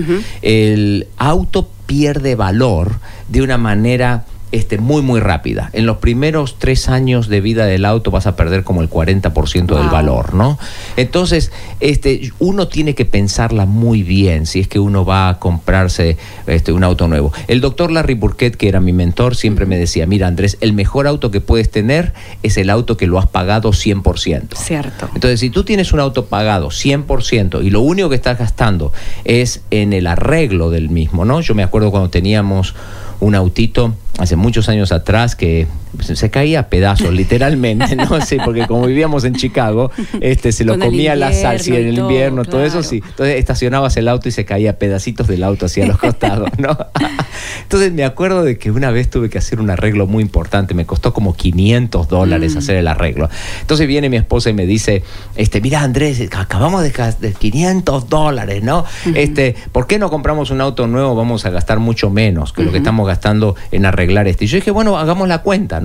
[0.42, 2.92] El auto pierde valor
[3.28, 4.24] de una manera
[4.54, 5.70] este, muy, muy rápida.
[5.72, 9.76] En los primeros tres años de vida del auto vas a perder como el 40%
[9.76, 10.60] del valor, ¿no?
[10.96, 11.50] Entonces,
[11.80, 16.70] este, uno tiene que pensarla muy bien si es que uno va a comprarse este,
[16.70, 17.32] un auto nuevo.
[17.48, 21.08] El doctor Larry Burkett, que era mi mentor, siempre me decía, mira Andrés, el mejor
[21.08, 22.12] auto que puedes tener
[22.44, 24.54] es el auto que lo has pagado 100%.
[24.54, 25.10] Cierto.
[25.16, 28.92] Entonces, si tú tienes un auto pagado 100% y lo único que estás gastando
[29.24, 31.40] es en el arreglo del mismo, ¿no?
[31.40, 32.76] Yo me acuerdo cuando teníamos
[33.18, 35.66] un autito hace muchos años atrás que
[36.00, 38.20] se caía a pedazos, literalmente, ¿no?
[38.20, 39.90] Sí, porque como vivíamos en Chicago,
[40.20, 43.02] este se lo comía la sal, sí, en invierno el todo, invierno, todo eso sí.
[43.06, 46.76] Entonces estacionabas el auto y se caía pedacitos del auto hacia los costados, ¿no?
[47.62, 50.86] Entonces me acuerdo de que una vez tuve que hacer un arreglo muy importante, me
[50.86, 52.58] costó como 500 dólares Mm.
[52.58, 53.28] hacer el arreglo.
[53.60, 55.02] Entonces viene mi esposa y me dice,
[55.36, 58.84] este, mira Andrés, acabamos de gastar 500 dólares, ¿no?
[59.14, 61.14] Este, ¿por qué no compramos un auto nuevo?
[61.14, 64.44] Vamos a gastar mucho menos que lo que estamos gastando en arreglar este.
[64.44, 65.83] Y yo dije, bueno, hagamos la cuenta, ¿no?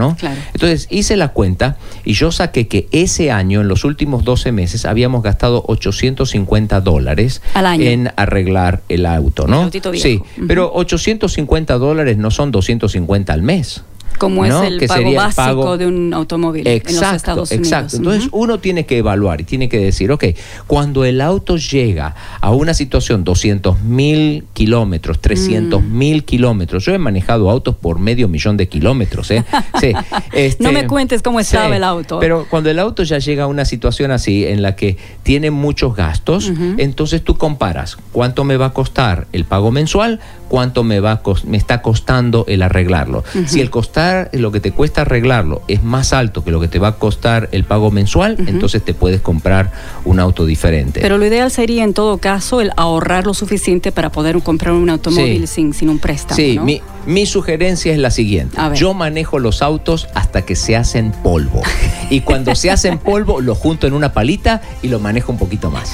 [0.54, 4.86] Entonces hice la cuenta y yo saqué que ese año, en los últimos 12 meses,
[4.86, 7.84] habíamos gastado 850 dólares Al año.
[7.86, 9.60] en arreglar el auto, ¿no?
[9.60, 10.04] El autito viejo.
[10.08, 10.48] Sí, Ujú.
[10.48, 13.84] pero 850 dólares no son 250 al mes.
[14.18, 14.64] Como es ¿no?
[14.64, 17.68] el Que pago sería el básico pago- de un automóvil en los Estados Unidos.
[17.68, 17.98] exacto.
[17.98, 20.26] Entonces uno tiene que evaluar y tiene que decir, ok,
[20.68, 25.98] cuando el auto llega a una situación 200 mil kilómetros, 300 Mm.
[25.98, 29.46] mil kilómetros, yo he manejado autos por medio millón de kilómetros, ¿eh?
[29.80, 29.94] Sí,
[30.34, 32.20] este, no me cuentes cómo estaba sí, el auto.
[32.20, 35.96] Pero cuando el auto ya llega a una situación así en la que tiene muchos
[35.96, 41.12] gastos, entonces tú comparas cuánto me va a costar el pago mensual, cuánto me va
[41.14, 43.24] a me está costando el arreglarlo.
[43.46, 46.80] Si el costar lo que te cuesta arreglarlo es más alto que lo que te
[46.80, 49.72] va a costar el pago mensual, entonces te puedes comprar
[50.06, 51.02] un auto diferente.
[51.02, 54.90] Pero lo ideal sería en todo caso el ahorrar lo suficiente para poder comprar un
[54.90, 55.48] automóvil Sí.
[55.48, 56.38] sin, sin un préstamo.
[56.38, 56.64] Sí, ¿no?
[56.64, 58.56] mi, mi sugerencia es la siguiente.
[58.76, 61.62] Yo manejo los autos hasta que se hacen polvo.
[62.12, 65.70] Y cuando se hacen polvo, lo junto en una palita y lo manejo un poquito
[65.70, 65.94] más.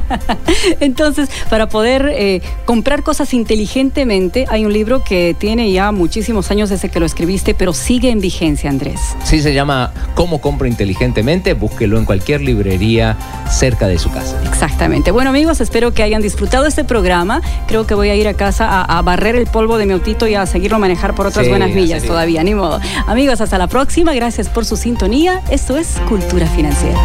[0.80, 6.70] Entonces, para poder eh, comprar cosas inteligentemente, hay un libro que tiene ya muchísimos años
[6.70, 9.00] desde que lo escribiste, pero sigue en vigencia, Andrés.
[9.24, 11.54] Sí, se llama ¿Cómo compro inteligentemente?
[11.54, 13.16] Búsquelo en cualquier librería
[13.50, 14.40] cerca de su casa.
[14.46, 15.10] Exactamente.
[15.10, 17.42] Bueno, amigos, espero que hayan disfrutado este programa.
[17.66, 20.28] Creo que voy a ir a casa a, a barrer el polvo de mi autito
[20.28, 22.80] y a seguirlo manejar por otras Sí, buenas millas todavía, ni modo.
[23.06, 24.14] Amigos, hasta la próxima.
[24.14, 25.42] Gracias por su sintonía.
[25.50, 26.98] Esto es Cultura Financiera.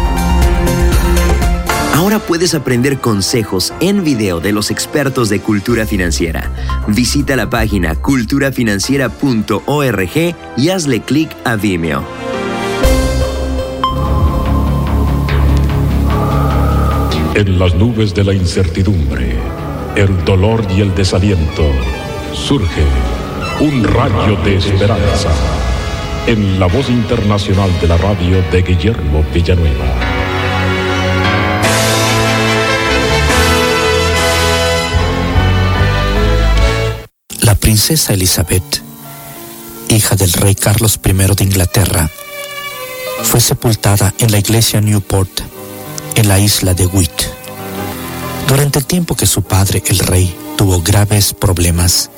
[1.98, 6.48] Ahora puedes aprender consejos en video de los expertos de cultura financiera.
[6.86, 12.04] Visita la página culturafinanciera.org y hazle clic a Vimeo.
[17.34, 19.34] En las nubes de la incertidumbre,
[19.96, 21.64] el dolor y el desaliento,
[22.32, 22.84] surge
[23.60, 25.30] un rayo de esperanza
[26.28, 29.84] en la voz internacional de la radio de Guillermo Villanueva.
[37.40, 38.82] La princesa Elizabeth,
[39.88, 42.08] hija del rey Carlos I de Inglaterra,
[43.24, 45.40] fue sepultada en la iglesia Newport,
[46.14, 47.22] en la isla de Wight.
[48.46, 52.10] Durante el tiempo que su padre, el rey, tuvo graves problemas,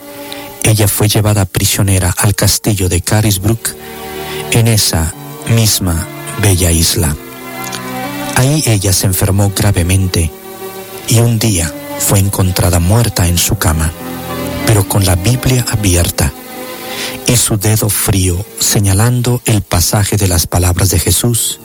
[0.64, 3.74] ella fue llevada prisionera al castillo de Carisbrooke,
[4.52, 5.12] en esa
[5.48, 6.06] misma
[6.42, 7.16] bella isla.
[8.36, 10.30] Ahí ella se enfermó gravemente
[11.08, 13.92] y un día fue encontrada muerta en su cama,
[14.66, 16.32] pero con la Biblia abierta
[17.26, 21.60] y su dedo frío señalando el pasaje de las palabras de Jesús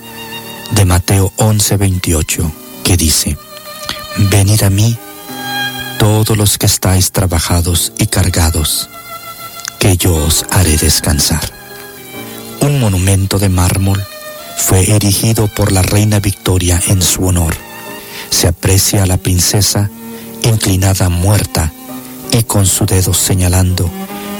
[0.72, 2.52] de Mateo 11:28,
[2.84, 3.38] que dice,
[4.18, 4.98] Venid a mí
[6.00, 8.90] todos los que estáis trabajados y cargados,
[9.80, 11.52] que yo os haré descansar.
[12.62, 14.04] Un monumento de mármol
[14.58, 17.56] fue erigido por la reina Victoria en su honor.
[18.30, 19.90] Se aprecia a la princesa
[20.44, 21.72] inclinada muerta
[22.32, 23.90] y con su dedo señalando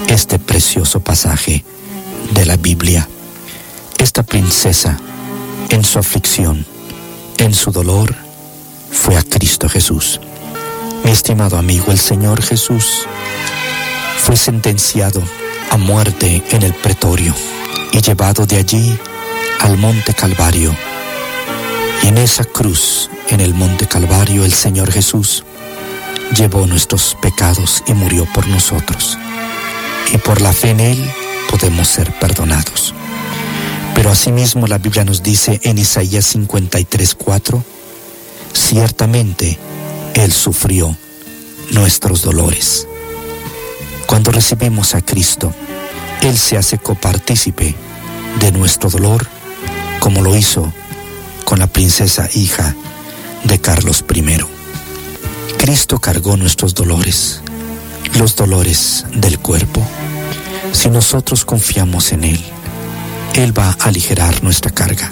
[0.08, 1.64] este precioso pasaje
[2.32, 3.08] de la Biblia.
[3.98, 4.98] Esta princesa,
[5.68, 6.66] en su aflicción,
[7.38, 8.14] en su dolor,
[8.90, 10.20] fue a Cristo Jesús.
[11.06, 13.06] Mi estimado amigo, el Señor Jesús
[14.18, 15.22] fue sentenciado
[15.70, 17.32] a muerte en el pretorio
[17.92, 18.98] y llevado de allí
[19.60, 20.74] al monte Calvario.
[22.02, 25.44] Y en esa cruz, en el monte Calvario, el Señor Jesús
[26.36, 29.16] llevó nuestros pecados y murió por nosotros.
[30.12, 31.10] Y por la fe en Él
[31.48, 32.94] podemos ser perdonados.
[33.94, 37.62] Pero asimismo la Biblia nos dice en Isaías 53:4,
[38.52, 39.56] ciertamente
[40.16, 40.96] Él sufrió
[41.72, 42.88] nuestros dolores.
[44.06, 45.54] Cuando recibimos a Cristo,
[46.22, 47.74] Él se hace copartícipe
[48.40, 49.26] de nuestro dolor,
[50.00, 50.72] como lo hizo
[51.44, 52.74] con la princesa hija
[53.44, 54.24] de Carlos I.
[55.58, 57.42] Cristo cargó nuestros dolores,
[58.18, 59.86] los dolores del cuerpo.
[60.72, 62.40] Si nosotros confiamos en Él,
[63.34, 65.10] Él va a aligerar nuestra carga.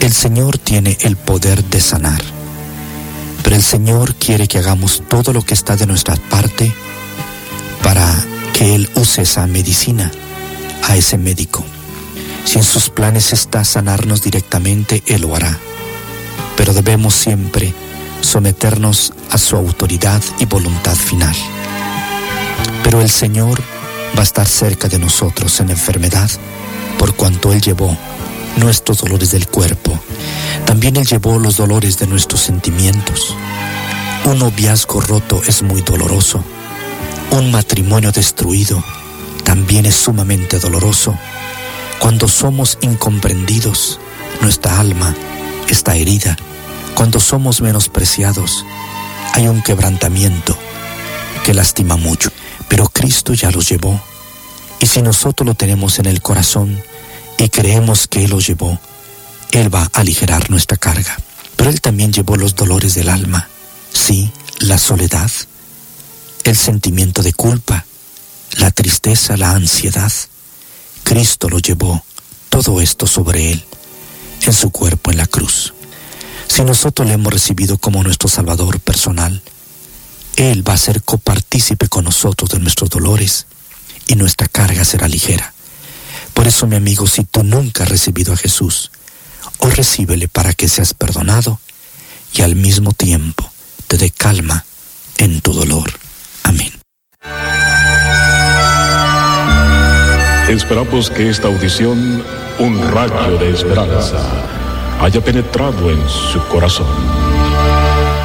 [0.00, 2.22] El Señor tiene el poder de sanar,
[3.42, 6.72] pero el Señor quiere que hagamos todo lo que está de nuestra parte
[7.82, 8.06] para
[8.52, 10.10] que Él use esa medicina
[10.84, 11.64] a ese médico.
[12.44, 15.58] Si en sus planes está sanarnos directamente, Él lo hará.
[16.56, 17.72] Pero debemos siempre
[18.20, 21.34] someternos a su autoridad y voluntad final.
[22.84, 23.60] Pero el Señor
[24.16, 26.30] va a estar cerca de nosotros en enfermedad,
[26.98, 27.96] por cuanto Él llevó
[28.56, 29.98] nuestros dolores del cuerpo.
[30.66, 33.36] También Él llevó los dolores de nuestros sentimientos.
[34.24, 36.44] Un noviazgo roto es muy doloroso.
[37.30, 38.82] Un matrimonio destruido
[39.44, 41.16] también es sumamente doloroso.
[41.98, 44.00] Cuando somos incomprendidos,
[44.40, 45.14] nuestra alma
[45.68, 46.36] está herida.
[46.94, 48.64] Cuando somos menospreciados,
[49.34, 50.56] hay un quebrantamiento
[51.44, 52.30] que lastima mucho.
[52.68, 54.00] Pero Cristo ya los llevó
[54.80, 56.82] Y si nosotros lo tenemos en el corazón
[57.38, 58.78] y creemos que Él lo llevó,
[59.52, 61.16] Él va a aligerar nuestra carga.
[61.56, 63.48] Pero Él también llevó los dolores del alma,
[63.92, 65.30] sí, la soledad,
[66.44, 67.84] el sentimiento de culpa,
[68.56, 70.12] la tristeza, la ansiedad.
[71.04, 72.04] Cristo lo llevó
[72.48, 73.64] todo esto sobre Él,
[74.42, 75.74] en su cuerpo en la cruz.
[76.48, 79.42] Si nosotros le hemos recibido como nuestro Salvador personal,
[80.36, 83.46] Él va a ser copartícipe con nosotros de nuestros dolores
[84.06, 85.54] y nuestra carga será ligera.
[86.34, 88.90] Por eso, mi amigo, si tú nunca has recibido a Jesús,
[89.62, 91.60] hoy recíbele para que seas perdonado
[92.34, 93.50] y al mismo tiempo
[93.86, 94.64] te dé calma
[95.18, 95.90] en tu dolor.
[96.42, 96.72] Amén.
[100.48, 102.24] Esperamos que esta audición,
[102.58, 104.18] un rayo de esperanza,
[105.00, 106.86] haya penetrado en su corazón.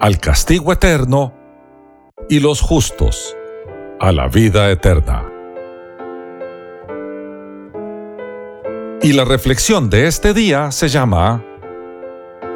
[0.01, 1.35] al castigo eterno
[2.29, 3.37] y los justos
[4.01, 5.38] a la vida eterna.
[9.01, 11.45] Y la reflexión de este día se llama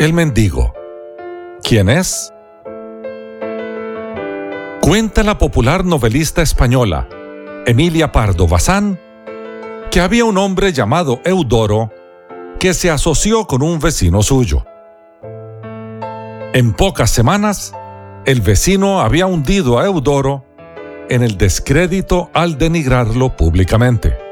[0.01, 0.75] El mendigo.
[1.63, 2.33] ¿Quién es?
[4.81, 7.09] Cuenta la popular novelista española
[7.65, 8.99] Emilia Pardo Bazán
[9.93, 11.93] que había un hombre llamado Eudoro
[12.59, 14.65] que se asoció con un vecino suyo.
[16.55, 17.73] En pocas semanas,
[18.25, 20.45] el vecino había hundido a Eudoro
[21.09, 24.32] en el descrédito al denigrarlo públicamente.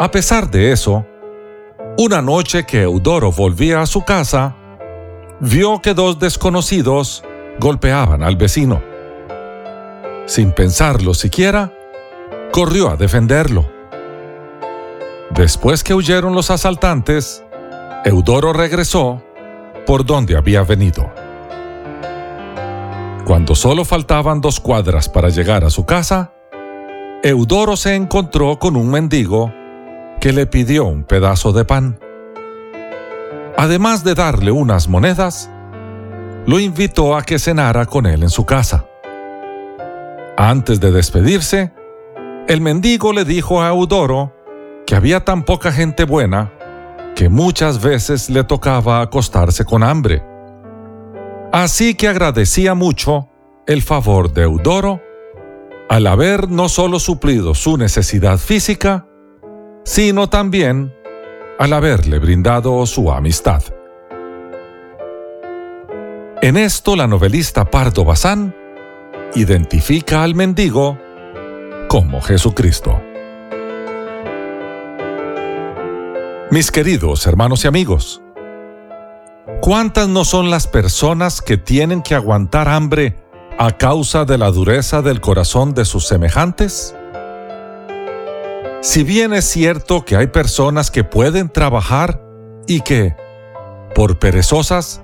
[0.00, 1.04] A pesar de eso,
[1.98, 4.56] una noche que Eudoro volvía a su casa,
[5.40, 7.22] vio que dos desconocidos
[7.58, 8.82] golpeaban al vecino.
[10.24, 11.70] Sin pensarlo siquiera,
[12.50, 13.70] corrió a defenderlo.
[15.32, 17.44] Después que huyeron los asaltantes,
[18.06, 19.22] Eudoro regresó
[19.86, 21.12] por donde había venido.
[23.26, 26.32] Cuando solo faltaban dos cuadras para llegar a su casa,
[27.22, 29.59] Eudoro se encontró con un mendigo
[30.20, 31.98] que le pidió un pedazo de pan.
[33.56, 35.50] Además de darle unas monedas,
[36.46, 38.86] lo invitó a que cenara con él en su casa.
[40.36, 41.72] Antes de despedirse,
[42.48, 44.34] el mendigo le dijo a Eudoro
[44.86, 46.52] que había tan poca gente buena
[47.14, 50.22] que muchas veces le tocaba acostarse con hambre.
[51.52, 53.28] Así que agradecía mucho
[53.66, 55.02] el favor de Eudoro
[55.88, 59.06] al haber no solo suplido su necesidad física,
[59.84, 60.94] sino también
[61.58, 63.62] al haberle brindado su amistad.
[66.42, 68.54] En esto la novelista Pardo Bazán
[69.34, 70.98] identifica al mendigo
[71.88, 73.00] como Jesucristo.
[76.50, 78.22] Mis queridos hermanos y amigos,
[79.60, 83.16] ¿cuántas no son las personas que tienen que aguantar hambre
[83.58, 86.96] a causa de la dureza del corazón de sus semejantes?
[88.82, 92.22] Si bien es cierto que hay personas que pueden trabajar
[92.66, 93.14] y que,
[93.94, 95.02] por perezosas,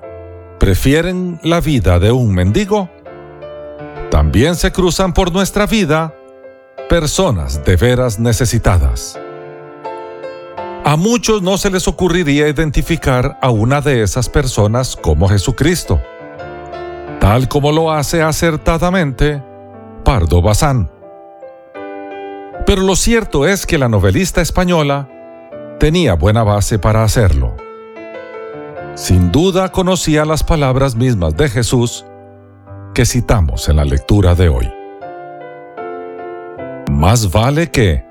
[0.59, 2.89] prefieren la vida de un mendigo,
[4.11, 6.15] también se cruzan por nuestra vida
[6.89, 9.19] personas de veras necesitadas.
[10.83, 16.01] A muchos no se les ocurriría identificar a una de esas personas como Jesucristo,
[17.21, 19.43] tal como lo hace acertadamente
[20.03, 20.96] Pardo Bazán.
[22.67, 25.09] Pero lo cierto es que la novelista española
[25.79, 27.55] tenía buena base para hacerlo.
[28.97, 32.05] Sin duda conocía las palabras mismas de Jesús
[32.93, 34.69] que citamos en la lectura de hoy.
[36.91, 38.05] Más vale que,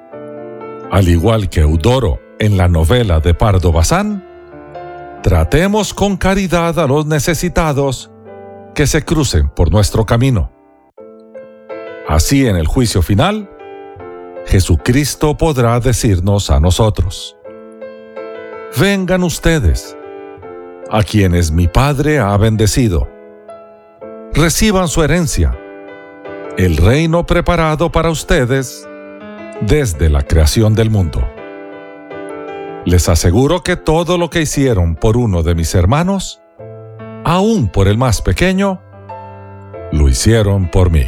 [0.90, 4.24] al igual que Eudoro en la novela de Pardo Bazán,
[5.22, 8.10] tratemos con caridad a los necesitados
[8.74, 10.52] que se crucen por nuestro camino.
[12.08, 13.50] Así en el juicio final,
[14.46, 17.36] Jesucristo podrá decirnos a nosotros,
[18.80, 19.98] vengan ustedes,
[20.92, 23.10] a quienes mi Padre ha bendecido,
[24.34, 25.58] reciban su herencia,
[26.58, 28.88] el reino preparado para ustedes
[29.62, 31.28] desde la creación del mundo.
[32.86, 36.42] Les aseguro que todo lo que hicieron por uno de mis hermanos,
[37.24, 38.80] aún por el más pequeño,
[39.92, 41.08] lo hicieron por mí.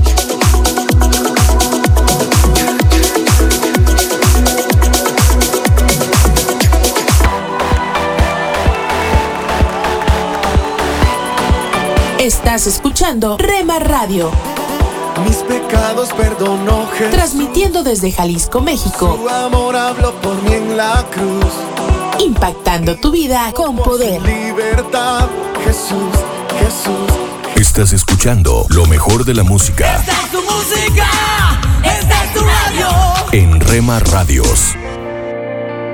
[12.21, 14.29] Estás escuchando Rema Radio.
[15.25, 17.15] Mis pecados perdonó Jesús.
[17.15, 19.17] Transmitiendo desde Jalisco, México.
[19.19, 21.51] Su amor habló por mí en la cruz.
[22.19, 24.21] Impactando tu vida con poder.
[24.21, 25.29] Libertad,
[25.65, 26.13] Jesús,
[26.59, 27.11] Jesús.
[27.55, 31.07] Estás escuchando lo mejor de la música Esta es tu música,
[31.83, 32.87] esta es tu radio.
[33.31, 34.75] en Rema Radios.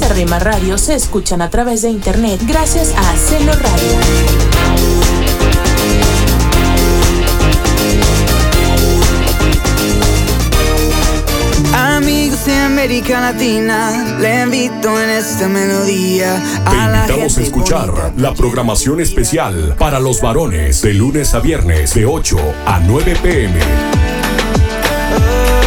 [0.00, 3.98] de Rema Radio se escuchan a través de internet gracias a Celo Radio.
[11.74, 17.90] Amigos de América Latina, le invito en esta melodía Te a la invitamos a escuchar
[17.90, 18.12] bonita.
[18.16, 23.60] la programación especial para los varones de lunes a viernes de 8 a 9 pm.
[25.10, 25.59] Rema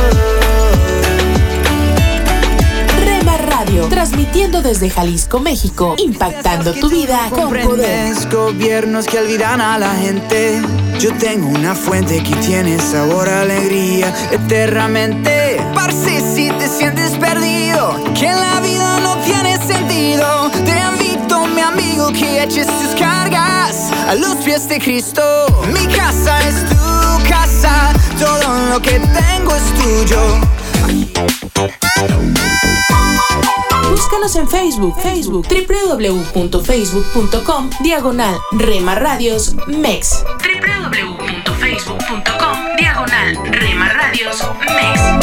[4.33, 7.67] transmitiendo desde Jalisco, México, impactando tu vida con poder.
[7.67, 10.59] Comprendes gobiernos que olvidan a la gente.
[10.99, 15.61] Yo tengo una fuente que tiene sabor a alegría eternamente.
[15.75, 22.11] Parce, si te sientes perdido, que la vida no tiene sentido, te invito, mi amigo,
[22.11, 25.21] que eches tus cargas a los pies de Cristo.
[25.71, 30.39] Mi casa es tu casa, todo lo que tengo es tuyo.
[33.93, 40.25] Búscanos en Facebook, Facebook, www.facebook.com, diagonal Rema Radios MEX.
[40.41, 45.22] www.facebook.com, diagonal Rema Radios MEX.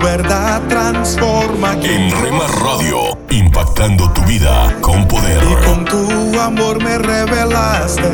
[0.00, 1.74] Verdad transforma.
[1.82, 5.42] En Rema Radio, impactando tu vida con poder.
[5.64, 8.10] Con tu amor me revelaste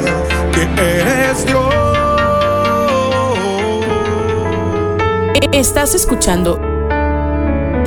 [0.53, 1.75] que eres Dios.
[5.53, 6.61] Estás escuchando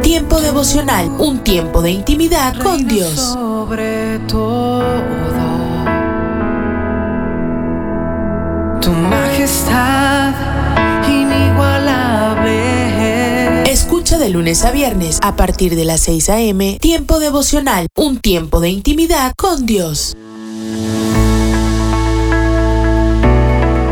[0.01, 3.13] Tiempo tiempo devocional, un tiempo de intimidad con Dios.
[3.13, 4.83] Sobre todo,
[8.81, 10.33] tu majestad
[11.07, 12.78] inigualable.
[13.69, 16.79] Escucha de lunes a viernes a partir de las 6 a.m.
[16.81, 20.17] Tiempo devocional, un tiempo de intimidad con Dios.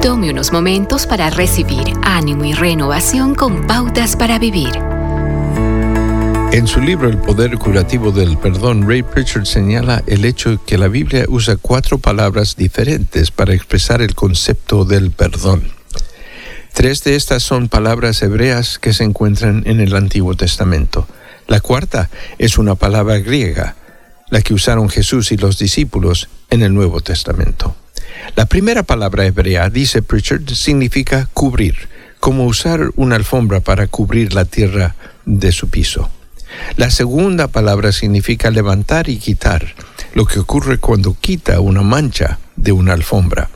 [0.01, 4.71] Tome unos momentos para recibir ánimo y renovación con pautas para vivir.
[6.51, 10.79] En su libro El poder curativo del perdón, Ray Pritchard señala el hecho de que
[10.79, 15.76] la Biblia usa cuatro palabras diferentes para expresar el concepto del perdón.
[16.77, 21.07] Tres de estas son palabras hebreas que se encuentran en el Antiguo Testamento.
[21.47, 23.75] La cuarta es una palabra griega,
[24.29, 27.75] la que usaron Jesús y los discípulos en el Nuevo Testamento.
[28.35, 34.45] La primera palabra hebrea, dice Pritchard, significa cubrir, como usar una alfombra para cubrir la
[34.45, 34.93] tierra
[35.25, 36.11] de su piso.
[36.75, 39.73] La segunda palabra significa levantar y quitar,
[40.13, 43.49] lo que ocurre cuando quita una mancha de una alfombra.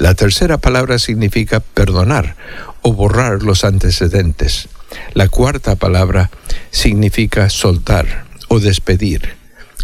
[0.00, 2.34] La tercera palabra significa perdonar
[2.80, 4.70] o borrar los antecedentes.
[5.12, 6.30] La cuarta palabra
[6.70, 9.34] significa soltar o despedir,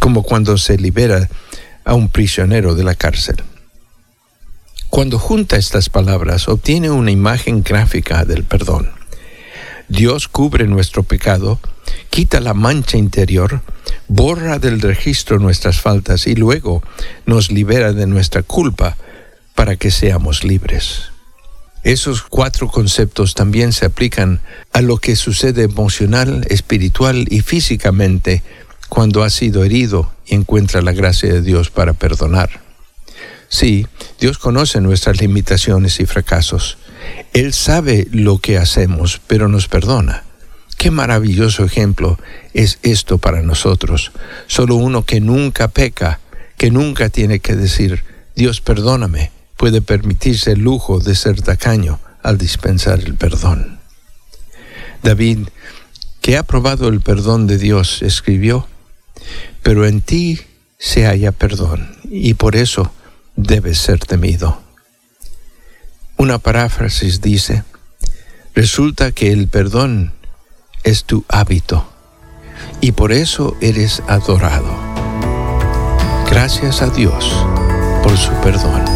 [0.00, 1.28] como cuando se libera
[1.84, 3.36] a un prisionero de la cárcel.
[4.88, 8.92] Cuando junta estas palabras, obtiene una imagen gráfica del perdón.
[9.88, 11.60] Dios cubre nuestro pecado,
[12.08, 13.60] quita la mancha interior,
[14.08, 16.82] borra del registro nuestras faltas y luego
[17.26, 18.96] nos libera de nuestra culpa
[19.56, 21.10] para que seamos libres.
[21.82, 24.40] Esos cuatro conceptos también se aplican
[24.72, 28.42] a lo que sucede emocional, espiritual y físicamente
[28.88, 32.60] cuando ha sido herido y encuentra la gracia de Dios para perdonar.
[33.48, 33.86] Sí,
[34.20, 36.78] Dios conoce nuestras limitaciones y fracasos.
[37.32, 40.24] Él sabe lo que hacemos, pero nos perdona.
[40.76, 42.18] Qué maravilloso ejemplo
[42.52, 44.12] es esto para nosotros.
[44.46, 46.20] Solo uno que nunca peca,
[46.58, 48.04] que nunca tiene que decir,
[48.34, 53.78] Dios perdóname, puede permitirse el lujo de ser tacaño al dispensar el perdón.
[55.02, 55.48] David,
[56.20, 58.66] que ha probado el perdón de Dios, escribió,
[59.62, 60.40] pero en ti
[60.78, 62.92] se halla perdón, y por eso
[63.36, 64.60] debe ser temido.
[66.16, 67.62] Una paráfrasis dice,
[68.54, 70.12] resulta que el perdón
[70.82, 71.86] es tu hábito
[72.80, 74.74] y por eso eres adorado.
[76.30, 77.46] Gracias a Dios
[78.02, 78.95] por su perdón.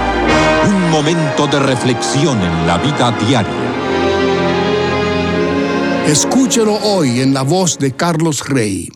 [0.91, 3.47] Un momento de reflexión en la vida diaria.
[6.05, 8.89] Escúchelo hoy en la voz de Carlos Rey.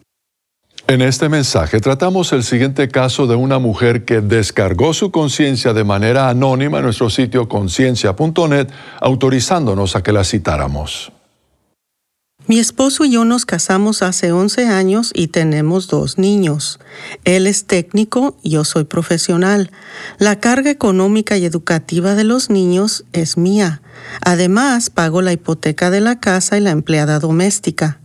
[0.87, 5.85] En este mensaje tratamos el siguiente caso de una mujer que descargó su conciencia de
[5.85, 8.67] manera anónima en nuestro sitio conciencia.net,
[8.99, 11.13] autorizándonos a que la citáramos.
[12.47, 16.79] Mi esposo y yo nos casamos hace 11 años y tenemos dos niños.
[17.23, 19.71] Él es técnico, yo soy profesional.
[20.19, 23.81] La carga económica y educativa de los niños es mía.
[24.21, 27.99] Además, pago la hipoteca de la casa y la empleada doméstica.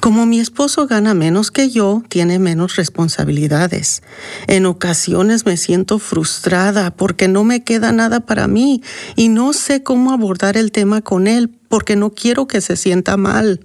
[0.00, 4.02] Como mi esposo gana menos que yo, tiene menos responsabilidades.
[4.46, 8.82] En ocasiones me siento frustrada porque no me queda nada para mí
[9.16, 13.16] y no sé cómo abordar el tema con él porque no quiero que se sienta
[13.16, 13.60] mal.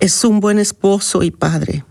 [0.00, 1.84] Es un buen esposo y padre.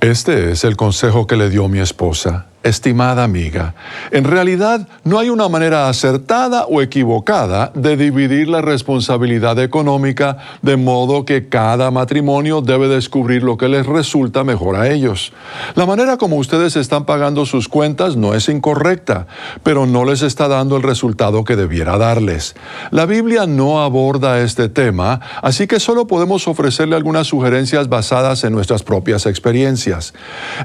[0.00, 2.49] Este es el consejo que le dio mi esposa.
[2.62, 3.74] Estimada amiga,
[4.10, 10.76] en realidad no hay una manera acertada o equivocada de dividir la responsabilidad económica de
[10.76, 15.32] modo que cada matrimonio debe descubrir lo que les resulta mejor a ellos.
[15.74, 19.26] La manera como ustedes están pagando sus cuentas no es incorrecta,
[19.62, 22.54] pero no les está dando el resultado que debiera darles.
[22.90, 28.52] La Biblia no aborda este tema, así que solo podemos ofrecerle algunas sugerencias basadas en
[28.52, 30.12] nuestras propias experiencias.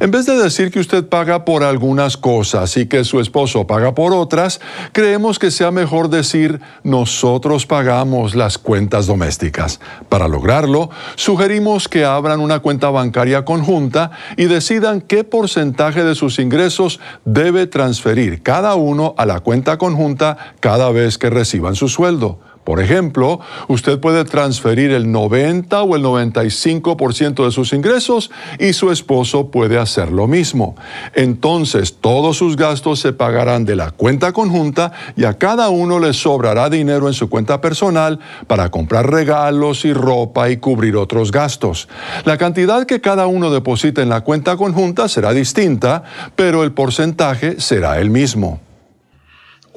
[0.02, 3.68] En vez de decir que usted paga por algo unas cosas y que su esposo
[3.68, 4.60] paga por otras,
[4.92, 9.80] creemos que sea mejor decir nosotros pagamos las cuentas domésticas.
[10.10, 16.40] Para lograrlo, sugerimos que abran una cuenta bancaria conjunta y decidan qué porcentaje de sus
[16.40, 22.40] ingresos debe transferir cada uno a la cuenta conjunta cada vez que reciban su sueldo.
[22.66, 28.90] Por ejemplo, usted puede transferir el 90 o el 95% de sus ingresos y su
[28.90, 30.76] esposo puede hacer lo mismo.
[31.14, 36.12] Entonces, todos sus gastos se pagarán de la cuenta conjunta y a cada uno le
[36.14, 41.88] sobrará dinero en su cuenta personal para comprar regalos y ropa y cubrir otros gastos.
[42.24, 46.04] La cantidad que cada uno deposita en la cuenta conjunta será distinta,
[46.36, 48.65] pero el porcentaje será el mismo.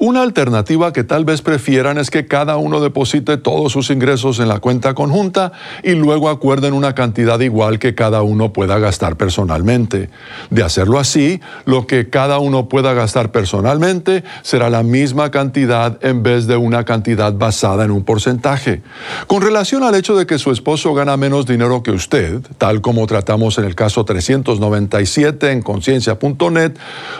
[0.01, 4.47] Una alternativa que tal vez prefieran es que cada uno deposite todos sus ingresos en
[4.47, 5.51] la cuenta conjunta
[5.83, 10.09] y luego acuerden una cantidad igual que cada uno pueda gastar personalmente.
[10.51, 16.23] De hacerlo así, lo que cada uno pueda gastar personalmente será la misma cantidad en
[16.23, 18.81] vez de una cantidad basada en un porcentaje.
[19.27, 23.05] Con relación al hecho de que su esposo gana menos dinero que usted, tal como
[23.05, 26.77] tratamos en el caso 397 en conciencia.net,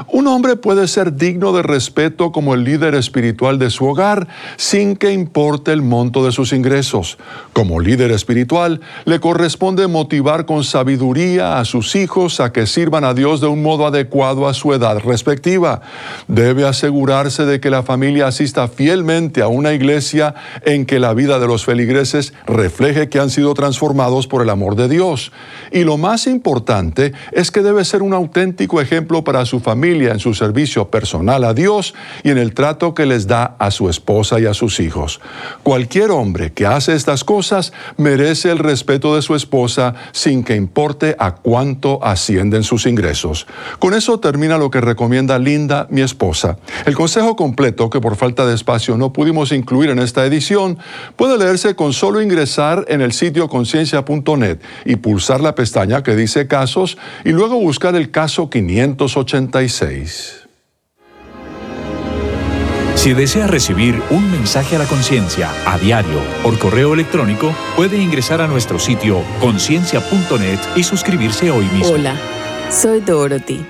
[0.08, 4.28] un hombre puede ser digno de respeto como el líder espiritual de su hogar
[4.58, 7.18] sin que importe el monto de sus ingresos.
[7.52, 13.16] Como líder espiritual, le corresponde motivar con sabiduría a sus hijos a que sirvan a
[13.16, 15.82] Dios de un modo adecuado a su edad respectiva.
[16.28, 21.40] Debe asegurarse de que la familia asista fielmente a una iglesia en que la vida
[21.40, 25.32] de los feligreses refleje que han sido transformados por el amor de Dios.
[25.72, 30.20] Y lo más importante es que debe ser un auténtico ejemplo para su familia en
[30.20, 34.38] su servicio personal a Dios y en el trato que les da a su esposa
[34.38, 35.22] y a sus hijos.
[35.64, 41.16] Cualquier hombre que hace estas cosas merece el respeto de su esposa sin que importe
[41.20, 43.48] a cuánto ascienden sus ingresos.
[43.80, 46.58] Con eso termina lo que recomienda Linda, mi esposa.
[46.86, 50.80] El consejo completo, que por falta de espacio no pudimos incluir en esta edición,
[51.16, 56.48] puede leerse con solo ingresar en el sitio conciencia.net y pulsar la pestaña que dice
[56.48, 60.49] casos y luego buscar el caso 586.
[63.00, 68.42] Si desea recibir un mensaje a la conciencia a diario por correo electrónico, puede ingresar
[68.42, 71.94] a nuestro sitio conciencia.net y suscribirse hoy mismo.
[71.94, 72.18] Hola,
[72.70, 73.66] soy Dorothy.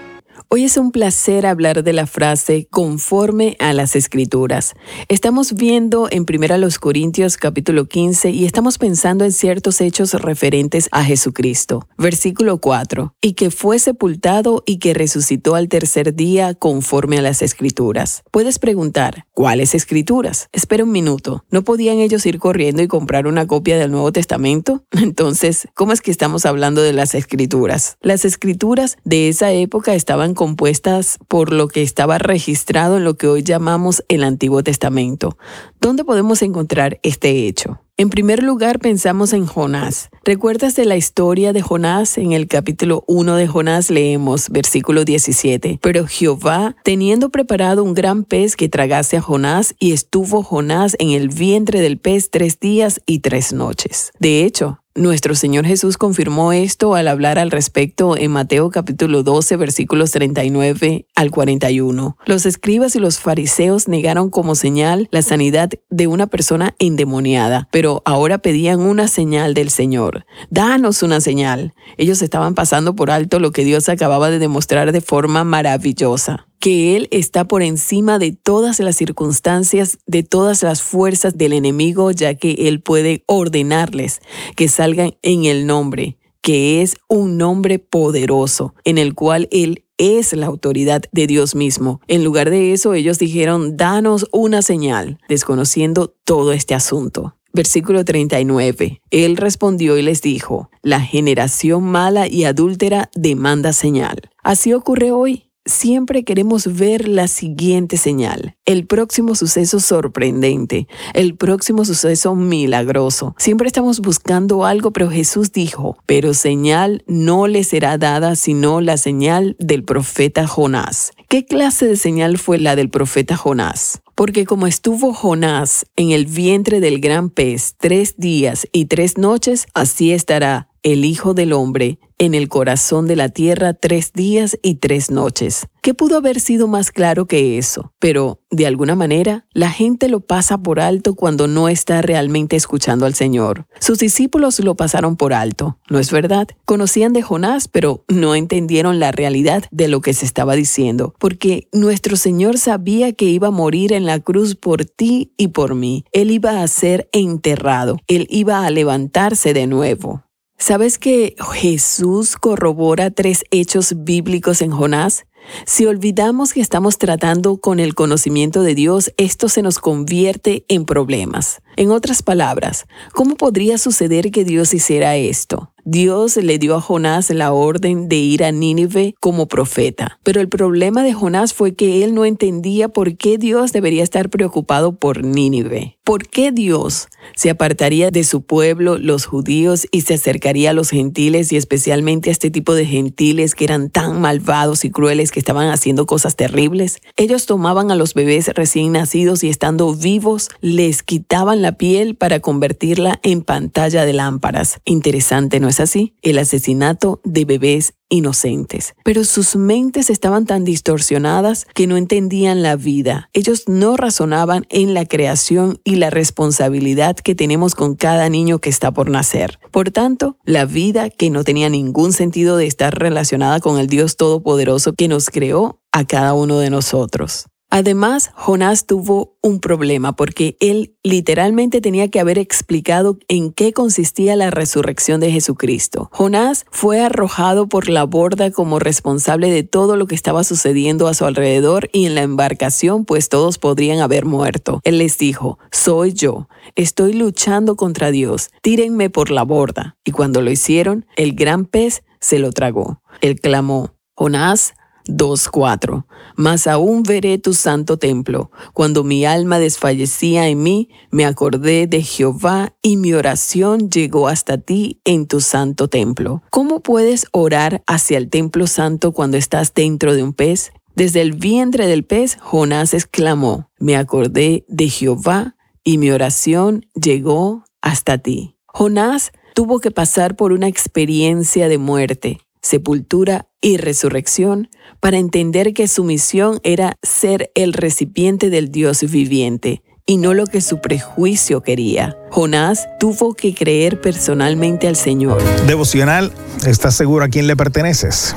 [0.51, 4.73] Hoy es un placer hablar de la frase conforme a las escrituras.
[5.07, 11.03] Estamos viendo en 1 Corintios capítulo 15 y estamos pensando en ciertos hechos referentes a
[11.03, 11.87] Jesucristo.
[11.99, 13.13] Versículo 4.
[13.21, 18.23] Y que fue sepultado y que resucitó al tercer día conforme a las escrituras.
[18.31, 20.49] Puedes preguntar, ¿cuáles escrituras?
[20.51, 21.45] Espera un minuto.
[21.51, 24.83] ¿No podían ellos ir corriendo y comprar una copia del Nuevo Testamento?
[24.93, 27.99] Entonces, ¿cómo es que estamos hablando de las escrituras?
[28.01, 33.27] Las escrituras de esa época estaban compuestas por lo que estaba registrado en lo que
[33.27, 35.37] hoy llamamos el Antiguo Testamento.
[35.81, 37.81] ¿Dónde podemos encontrar este hecho?
[37.97, 40.09] En primer lugar, pensamos en Jonás.
[40.23, 42.17] ¿Recuerdas de la historia de Jonás?
[42.17, 45.79] En el capítulo 1 de Jonás leemos versículo 17.
[45.81, 51.09] Pero Jehová, teniendo preparado un gran pez que tragase a Jonás, y estuvo Jonás en
[51.09, 54.13] el vientre del pez tres días y tres noches.
[54.17, 59.55] De hecho, nuestro Señor Jesús confirmó esto al hablar al respecto en Mateo capítulo 12
[59.55, 62.17] versículos 39 al 41.
[62.25, 68.01] Los escribas y los fariseos negaron como señal la sanidad de una persona endemoniada, pero
[68.05, 70.25] ahora pedían una señal del Señor.
[70.49, 71.73] Danos una señal.
[71.97, 76.95] Ellos estaban pasando por alto lo que Dios acababa de demostrar de forma maravillosa que
[76.95, 82.35] Él está por encima de todas las circunstancias, de todas las fuerzas del enemigo, ya
[82.35, 84.21] que Él puede ordenarles
[84.55, 90.33] que salgan en el nombre, que es un nombre poderoso, en el cual Él es
[90.33, 92.01] la autoridad de Dios mismo.
[92.07, 97.35] En lugar de eso, ellos dijeron, danos una señal, desconociendo todo este asunto.
[97.51, 99.01] Versículo 39.
[99.09, 104.29] Él respondió y les dijo, la generación mala y adúltera demanda señal.
[104.43, 111.85] Así ocurre hoy siempre queremos ver la siguiente señal, el próximo suceso sorprendente, el próximo
[111.85, 113.35] suceso milagroso.
[113.37, 118.97] Siempre estamos buscando algo, pero Jesús dijo, pero señal no le será dada sino la
[118.97, 121.11] señal del profeta Jonás.
[121.27, 124.01] ¿Qué clase de señal fue la del profeta Jonás?
[124.15, 129.67] Porque como estuvo Jonás en el vientre del gran pez tres días y tres noches,
[129.73, 134.75] así estará el Hijo del Hombre en el corazón de la tierra tres días y
[134.75, 135.67] tres noches.
[135.81, 137.93] ¿Qué pudo haber sido más claro que eso?
[137.99, 143.05] Pero, de alguna manera, la gente lo pasa por alto cuando no está realmente escuchando
[143.05, 143.65] al Señor.
[143.79, 146.49] Sus discípulos lo pasaron por alto, ¿no es verdad?
[146.65, 151.69] Conocían de Jonás, pero no entendieron la realidad de lo que se estaba diciendo, porque
[151.71, 156.03] nuestro Señor sabía que iba a morir en la cruz por ti y por mí.
[156.11, 160.23] Él iba a ser enterrado, Él iba a levantarse de nuevo.
[160.61, 165.25] ¿Sabes que Jesús corrobora tres hechos bíblicos en Jonás?
[165.65, 170.85] Si olvidamos que estamos tratando con el conocimiento de Dios, esto se nos convierte en
[170.85, 171.61] problemas.
[171.75, 175.73] En otras palabras, ¿cómo podría suceder que Dios hiciera esto?
[175.85, 180.19] Dios le dio a Jonás la orden de ir a Nínive como profeta.
[180.23, 184.29] Pero el problema de Jonás fue que él no entendía por qué Dios debería estar
[184.29, 185.97] preocupado por Nínive.
[186.03, 190.89] ¿Por qué Dios se apartaría de su pueblo, los judíos, y se acercaría a los
[190.89, 195.39] gentiles y especialmente a este tipo de gentiles que eran tan malvados y crueles que
[195.39, 196.99] estaban haciendo cosas terribles?
[197.15, 202.39] Ellos tomaban a los bebés recién nacidos y estando vivos les quitaban la piel para
[202.39, 204.79] convertirla en pantalla de lámparas.
[204.85, 206.13] Interesante, ¿no es así?
[206.21, 208.95] El asesinato de bebés inocentes.
[209.03, 213.29] Pero sus mentes estaban tan distorsionadas que no entendían la vida.
[213.33, 218.69] Ellos no razonaban en la creación y la responsabilidad que tenemos con cada niño que
[218.69, 219.59] está por nacer.
[219.71, 224.17] Por tanto, la vida que no tenía ningún sentido de estar relacionada con el Dios
[224.17, 227.45] Todopoderoso que nos creó a cada uno de nosotros.
[227.71, 234.35] Además, Jonás tuvo un problema porque él literalmente tenía que haber explicado en qué consistía
[234.35, 236.09] la resurrección de Jesucristo.
[236.11, 241.13] Jonás fue arrojado por la borda como responsable de todo lo que estaba sucediendo a
[241.13, 244.81] su alrededor y en la embarcación pues todos podrían haber muerto.
[244.83, 249.95] Él les dijo, soy yo, estoy luchando contra Dios, tírenme por la borda.
[250.03, 253.03] Y cuando lo hicieron, el gran pez se lo tragó.
[253.21, 254.73] Él clamó, Jonás,
[255.09, 256.05] 2.4.
[256.35, 258.51] Mas aún veré tu santo templo.
[258.73, 264.57] Cuando mi alma desfallecía en mí, me acordé de Jehová y mi oración llegó hasta
[264.57, 266.43] ti en tu santo templo.
[266.49, 270.71] ¿Cómo puedes orar hacia el templo santo cuando estás dentro de un pez?
[270.95, 277.63] Desde el vientre del pez, Jonás exclamó, me acordé de Jehová y mi oración llegó
[277.81, 278.57] hasta ti.
[278.65, 284.69] Jonás tuvo que pasar por una experiencia de muerte, sepultura y resurrección
[284.99, 290.47] para entender que su misión era ser el recipiente del Dios viviente y no lo
[290.47, 292.17] que su prejuicio quería.
[292.31, 295.41] Jonás tuvo que creer personalmente al Señor.
[295.67, 296.33] Devocional,
[296.65, 298.35] ¿estás seguro a quién le perteneces?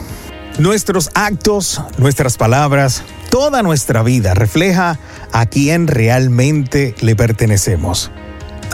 [0.58, 4.98] Nuestros actos, nuestras palabras, toda nuestra vida refleja
[5.32, 8.10] a quién realmente le pertenecemos.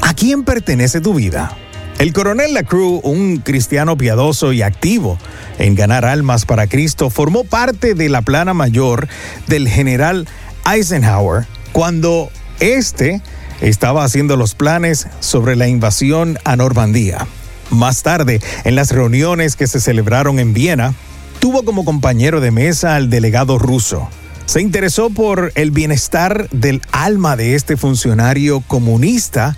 [0.02, 1.56] ¿A quién pertenece tu vida?
[1.98, 5.18] El coronel Lacroix, un cristiano piadoso y activo
[5.58, 9.08] en ganar almas para Cristo, formó parte de la plana mayor
[9.48, 10.28] del general
[10.64, 12.30] Eisenhower cuando
[12.60, 13.20] éste
[13.60, 17.26] estaba haciendo los planes sobre la invasión a Normandía.
[17.70, 20.94] Más tarde, en las reuniones que se celebraron en Viena,
[21.40, 24.08] tuvo como compañero de mesa al delegado ruso.
[24.46, 29.56] Se interesó por el bienestar del alma de este funcionario comunista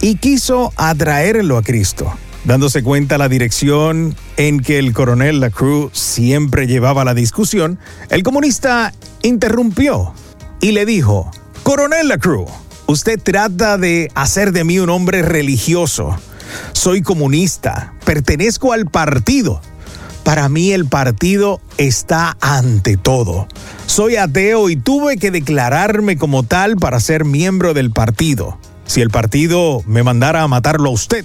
[0.00, 2.12] y quiso atraerlo a Cristo.
[2.44, 8.92] Dándose cuenta la dirección en que el coronel Lacroix siempre llevaba la discusión, el comunista
[9.22, 10.14] interrumpió
[10.60, 11.30] y le dijo,
[11.62, 12.50] Coronel Lacroix,
[12.86, 16.18] usted trata de hacer de mí un hombre religioso.
[16.72, 19.60] Soy comunista, pertenezco al partido.
[20.24, 23.48] Para mí el partido está ante todo.
[23.86, 28.58] Soy ateo y tuve que declararme como tal para ser miembro del partido.
[28.88, 31.22] Si el partido me mandara a matarlo a usted,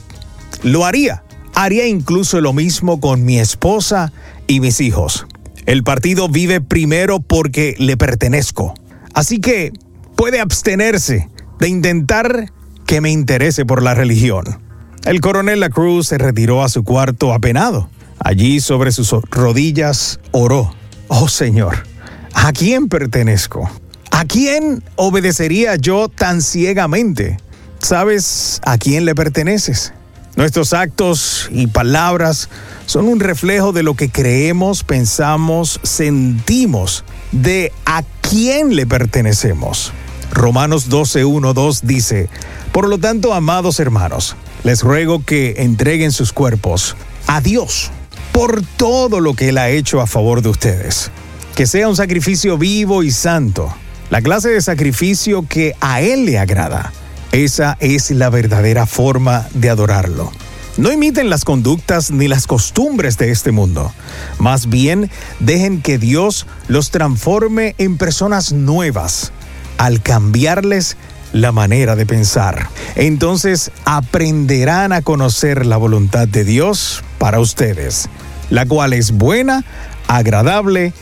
[0.64, 1.24] lo haría.
[1.56, 4.12] Haría incluso lo mismo con mi esposa
[4.48, 5.26] y mis hijos.
[5.66, 8.74] El partido vive primero porque le pertenezco.
[9.14, 9.72] Así que
[10.18, 12.52] puede abstenerse de intentar
[12.86, 14.62] que me interese por la religión.
[15.06, 17.90] El coronel La Cruz se retiró a su cuarto apenado.
[18.20, 20.76] Allí sobre sus rodillas oró.
[21.08, 21.86] Oh Señor,
[22.34, 23.72] ¿a quién pertenezco?
[24.12, 27.38] ¿A quién obedecería yo tan ciegamente?
[27.84, 29.92] ¿Sabes a quién le perteneces?
[30.38, 32.48] Nuestros actos y palabras
[32.86, 37.04] son un reflejo de lo que creemos, pensamos, sentimos,
[37.34, 39.92] de a quién le pertenecemos.
[40.32, 42.30] Romanos 12, 2 dice,
[42.72, 46.96] Por lo tanto, amados hermanos, les ruego que entreguen sus cuerpos
[47.28, 47.92] a Dios
[48.32, 51.12] por todo lo que Él ha hecho a favor de ustedes.
[51.54, 53.76] Que sea un sacrificio vivo y santo,
[54.10, 56.94] la clase de sacrificio que a Él le agrada.
[57.34, 60.32] Esa es la verdadera forma de adorarlo.
[60.78, 63.92] No imiten las conductas ni las costumbres de este mundo.
[64.38, 69.32] Más bien, dejen que Dios los transforme en personas nuevas
[69.80, 70.96] al cambiarles
[71.32, 72.70] la manera de pensar.
[72.96, 78.10] Entonces aprenderán a conocer la voluntad de Dios para ustedes,
[78.52, 79.66] la cual es buena,
[80.08, 80.94] agradable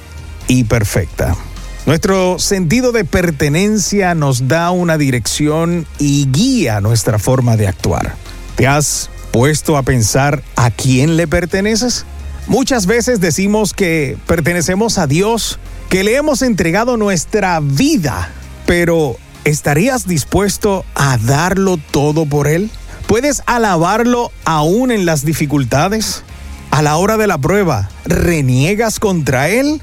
[0.47, 1.35] y perfecta.
[1.91, 8.15] Nuestro sentido de pertenencia nos da una dirección y guía nuestra forma de actuar.
[8.55, 12.05] ¿Te has puesto a pensar a quién le perteneces?
[12.47, 15.59] Muchas veces decimos que pertenecemos a Dios,
[15.89, 18.29] que le hemos entregado nuestra vida,
[18.65, 22.71] pero ¿Estarías dispuesto a darlo todo por Él?
[23.05, 26.23] ¿Puedes alabarlo aún en las dificultades?
[26.69, 29.81] A la hora de la prueba, ¿reniegas contra Él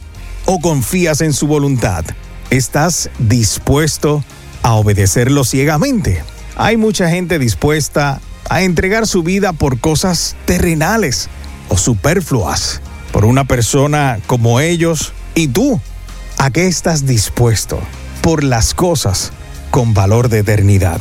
[0.50, 2.06] o confías en su voluntad?
[2.48, 4.24] ¿Estás dispuesto
[4.62, 6.22] a obedecerlo ciegamente?
[6.56, 8.18] Hay mucha gente dispuesta
[8.48, 11.28] a entregar su vida por cosas terrenales
[11.68, 12.80] o superfluas,
[13.12, 15.12] por una persona como ellos.
[15.34, 15.82] ¿Y tú?
[16.38, 17.78] ¿A qué estás dispuesto
[18.22, 19.32] por las cosas
[19.70, 21.00] con valor de eternidad?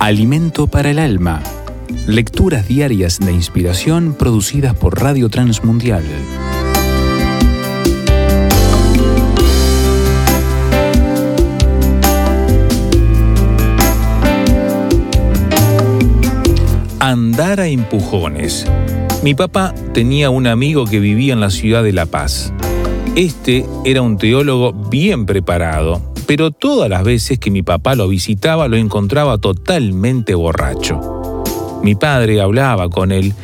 [0.00, 1.42] Alimento para el alma.
[2.06, 6.02] Lecturas diarias de inspiración producidas por Radio Transmundial.
[16.98, 18.66] Andar a empujones.
[19.22, 22.54] Mi papá tenía un amigo que vivía en la ciudad de La Paz.
[23.16, 28.68] Este era un teólogo bien preparado, pero todas las veces que mi papá lo visitaba
[28.68, 31.42] lo encontraba totalmente borracho.
[31.82, 33.34] Mi padre hablaba con él,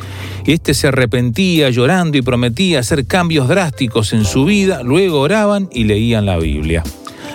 [0.45, 5.83] este se arrepentía llorando y prometía hacer cambios drásticos en su vida, luego oraban y
[5.83, 6.81] leían la Biblia.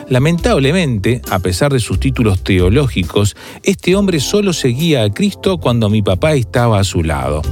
[0.09, 6.01] Lamentablemente, a pesar de sus títulos teológicos, este hombre solo seguía a Cristo cuando mi
[6.01, 7.43] papá estaba a su lado.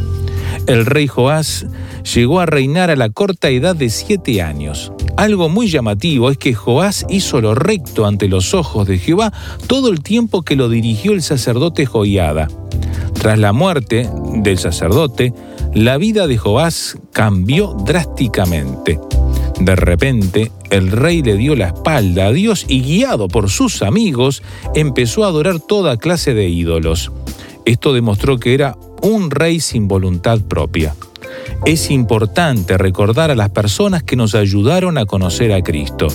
[0.70, 1.66] El rey Joás
[2.14, 4.92] llegó a reinar a la corta edad de siete años.
[5.16, 9.32] Algo muy llamativo es que Joás hizo lo recto ante los ojos de Jehová
[9.66, 12.47] todo el tiempo que lo dirigió el sacerdote Joiada.
[13.14, 15.34] Tras la muerte del sacerdote,
[15.74, 19.01] la vida de Joás cambió drásticamente.
[19.59, 24.44] De repente, el rey le dio la espalda a Dios y guiado por sus amigos,
[24.76, 27.10] empezó a adorar toda clase de ídolos.
[27.64, 30.94] Esto demostró que era un rey sin voluntad propia.
[31.66, 36.09] Es importante recordar a las personas que nos ayudaron a conocer a Cristo.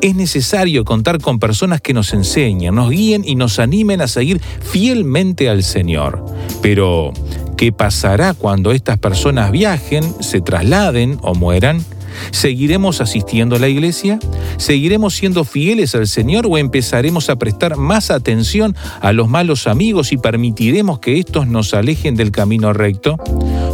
[0.00, 4.40] Es necesario contar con personas que nos enseñen, nos guíen y nos animen a seguir
[4.40, 6.24] fielmente al Señor.
[6.62, 7.12] Pero,
[7.56, 11.84] ¿qué pasará cuando estas personas viajen, se trasladen o mueran?
[12.30, 14.18] ¿Seguiremos asistiendo a la iglesia?
[14.56, 20.12] ¿Seguiremos siendo fieles al Señor o empezaremos a prestar más atención a los malos amigos
[20.12, 23.16] y permitiremos que estos nos alejen del camino recto?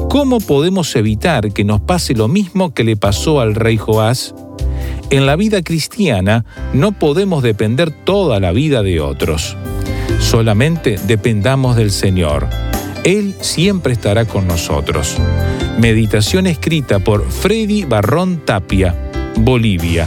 [0.09, 4.35] ¿Cómo podemos evitar que nos pase lo mismo que le pasó al rey Joás?
[5.11, 9.57] En la vida cristiana no podemos depender toda la vida de otros.
[10.21, 12.70] Solamente dependamos del Señor.
[13.05, 15.17] Él siempre estará con nosotros.
[15.79, 18.95] Meditación escrita por Freddy Barrón Tapia,
[19.37, 20.07] Bolivia.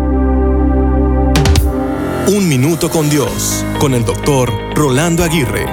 [2.33, 5.65] Un minuto con Dios, con el doctor Rolando Aguirre.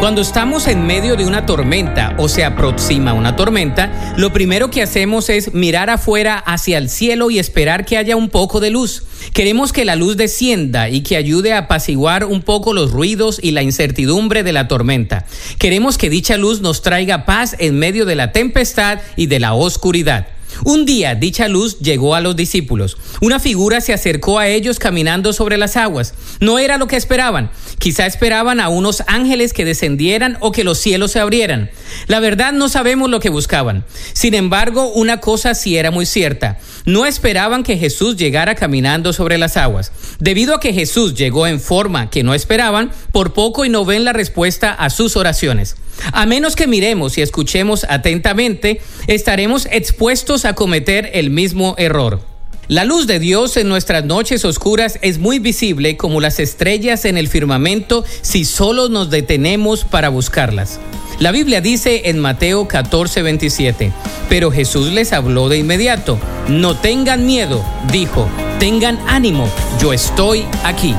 [0.00, 4.82] Cuando estamos en medio de una tormenta o se aproxima una tormenta, lo primero que
[4.82, 9.04] hacemos es mirar afuera hacia el cielo y esperar que haya un poco de luz.
[9.32, 13.52] Queremos que la luz descienda y que ayude a apaciguar un poco los ruidos y
[13.52, 15.24] la incertidumbre de la tormenta.
[15.56, 19.54] Queremos que dicha luz nos traiga paz en medio de la tempestad y de la
[19.54, 20.26] oscuridad.
[20.64, 22.96] Un día dicha luz llegó a los discípulos.
[23.20, 26.14] Una figura se acercó a ellos caminando sobre las aguas.
[26.40, 27.50] No era lo que esperaban.
[27.78, 31.70] Quizá esperaban a unos ángeles que descendieran o que los cielos se abrieran.
[32.06, 33.84] La verdad no sabemos lo que buscaban.
[34.12, 36.58] Sin embargo, una cosa sí era muy cierta.
[36.84, 39.92] No esperaban que Jesús llegara caminando sobre las aguas.
[40.18, 44.04] Debido a que Jesús llegó en forma que no esperaban, por poco y no ven
[44.04, 45.76] la respuesta a sus oraciones.
[46.12, 52.20] A menos que miremos y escuchemos atentamente, estaremos expuestos a cometer el mismo error.
[52.68, 57.16] La luz de Dios en nuestras noches oscuras es muy visible como las estrellas en
[57.16, 60.80] el firmamento si solo nos detenemos para buscarlas.
[61.18, 63.90] La Biblia dice en Mateo 14, 27,
[64.28, 66.18] pero Jesús les habló de inmediato,
[66.48, 68.28] no tengan miedo, dijo,
[68.58, 69.48] tengan ánimo,
[69.80, 70.94] yo estoy aquí.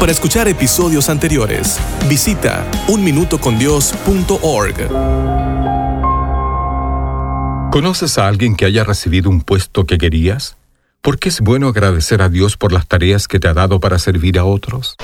[0.00, 4.88] Para escuchar episodios anteriores, visita unminutocondios.org.
[7.70, 10.56] ¿Conoces a alguien que haya recibido un puesto que querías?
[11.02, 14.38] Porque es bueno agradecer a Dios por las tareas que te ha dado para servir
[14.38, 14.96] a otros.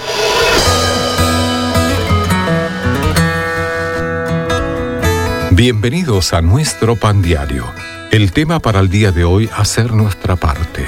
[5.58, 7.64] Bienvenidos a nuestro pan diario.
[8.12, 10.86] El tema para el día de hoy, hacer nuestra parte.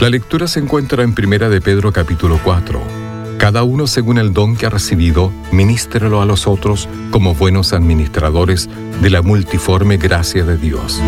[0.00, 2.82] La lectura se encuentra en Primera de Pedro capítulo 4.
[3.38, 8.68] Cada uno según el don que ha recibido, ministrelo a los otros como buenos administradores
[9.00, 11.00] de la multiforme gracia de Dios.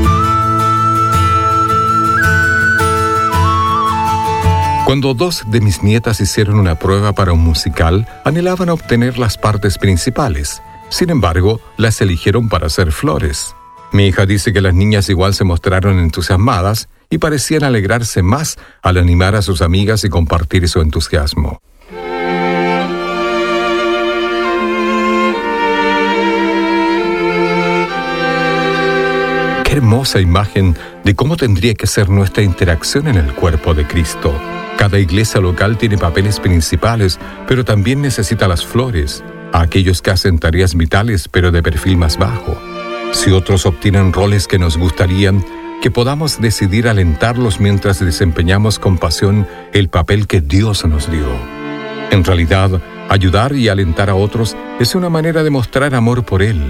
[4.86, 9.76] Cuando dos de mis nietas hicieron una prueba para un musical, anhelaban obtener las partes
[9.76, 10.62] principales
[10.92, 13.56] sin embargo, las eligieron para hacer flores.
[13.92, 18.98] Mi hija dice que las niñas igual se mostraron entusiasmadas y parecían alegrarse más al
[18.98, 21.62] animar a sus amigas y compartir su entusiasmo.
[29.64, 34.38] Qué hermosa imagen de cómo tendría que ser nuestra interacción en el cuerpo de Cristo.
[34.76, 40.38] Cada iglesia local tiene papeles principales, pero también necesita las flores a aquellos que hacen
[40.38, 42.60] tareas vitales pero de perfil más bajo.
[43.12, 45.44] Si otros obtienen roles que nos gustarían,
[45.82, 51.26] que podamos decidir alentarlos mientras desempeñamos con pasión el papel que Dios nos dio.
[52.10, 56.60] En realidad, ayudar y alentar a otros es una manera de mostrar amor por Él.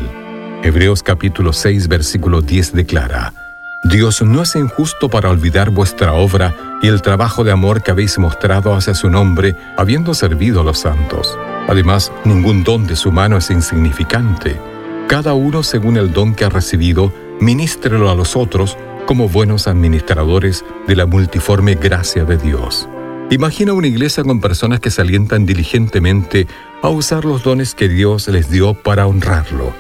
[0.63, 3.42] Hebreos capítulo 6 versículo 10 declara,
[3.85, 8.17] Dios no es injusto para olvidar vuestra obra y el trabajo de amor que habéis
[8.17, 11.37] mostrado hacia su nombre, habiendo servido a los santos.
[11.69, 14.61] Además, ningún don de su mano es insignificante.
[15.09, 20.65] Cada uno, según el don que ha recibido, ministrelo a los otros como buenos administradores
[20.87, 22.89] de la multiforme gracia de Dios.
[23.31, 26.47] Imagina una iglesia con personas que se alientan diligentemente
[26.83, 29.75] a usar los dones que Dios les dio para honrarlo.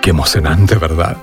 [0.00, 1.16] Qué emocionante, ¿verdad?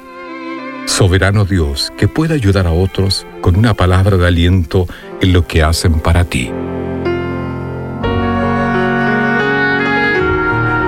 [0.85, 4.85] Soberano Dios, que pueda ayudar a otros con una palabra de aliento
[5.21, 6.51] en lo que hacen para ti.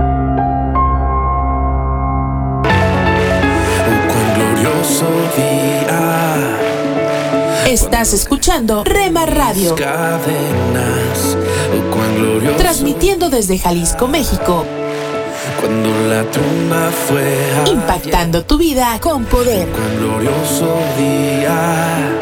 [7.68, 9.76] Estás escuchando Rema Radio.
[12.56, 14.64] Transmitiendo desde Jalisco, México.
[15.60, 19.68] Cuando la tumba fue impactando tu vida con poder.
[19.98, 22.18] Glorioso día.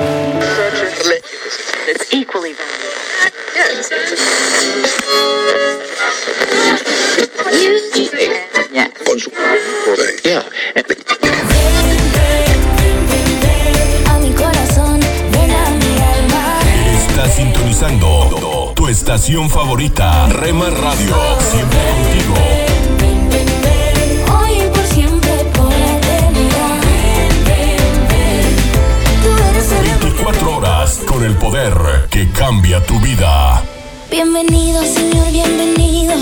[9.04, 11.15] Con su poder.
[17.76, 21.14] Sintonizando tu estación favorita, Rema Radio.
[21.50, 22.34] Siempre contigo.
[24.38, 26.80] Hoy y por siempre, por la eternidad.
[29.22, 31.74] Tú eres el 24 horas con el poder
[32.10, 33.62] que cambia tu vida.
[34.10, 36.14] Bienvenido, Señor, bienvenido.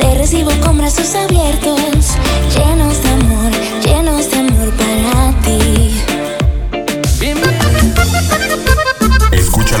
[0.00, 2.16] Te recibo con brazos abiertos,
[2.52, 3.52] llenos de amor,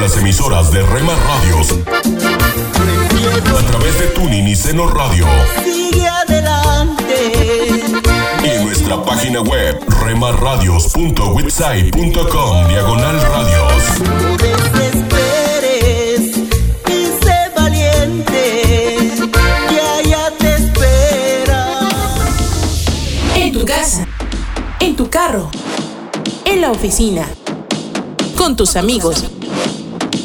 [0.04, 1.72] las emisoras de Rema Radios
[3.48, 5.26] a través de Tuning y Seno Radio
[5.64, 7.70] Sigue adelante.
[8.44, 13.82] y en nuestra página web remarradios.witsai.com diagonal radios.
[14.20, 16.36] No desesperes
[16.86, 19.10] y sé valiente.
[19.70, 21.78] Que allá te espera.
[23.36, 24.06] En tu casa,
[24.80, 25.50] en tu carro,
[26.44, 27.26] en la oficina,
[28.36, 29.24] con tus amigos,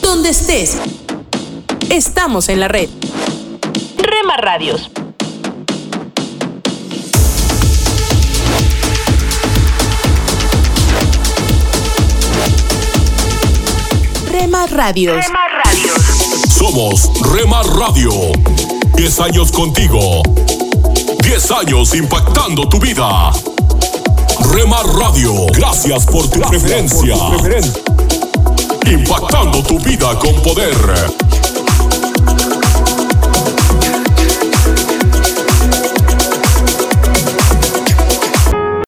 [0.09, 0.75] donde estés.
[1.91, 2.89] Estamos en la red.
[3.95, 4.89] Rema Radios.
[14.31, 15.27] Remar Radios.
[15.27, 16.01] Remar Radios.
[16.57, 18.11] Somos Remar Radio.
[18.95, 20.23] 10 años contigo.
[21.21, 23.31] 10 años impactando tu vida.
[24.51, 27.15] Remar Radio, gracias por tu preferencia.
[28.89, 31.38] Impactando tu vida con poder.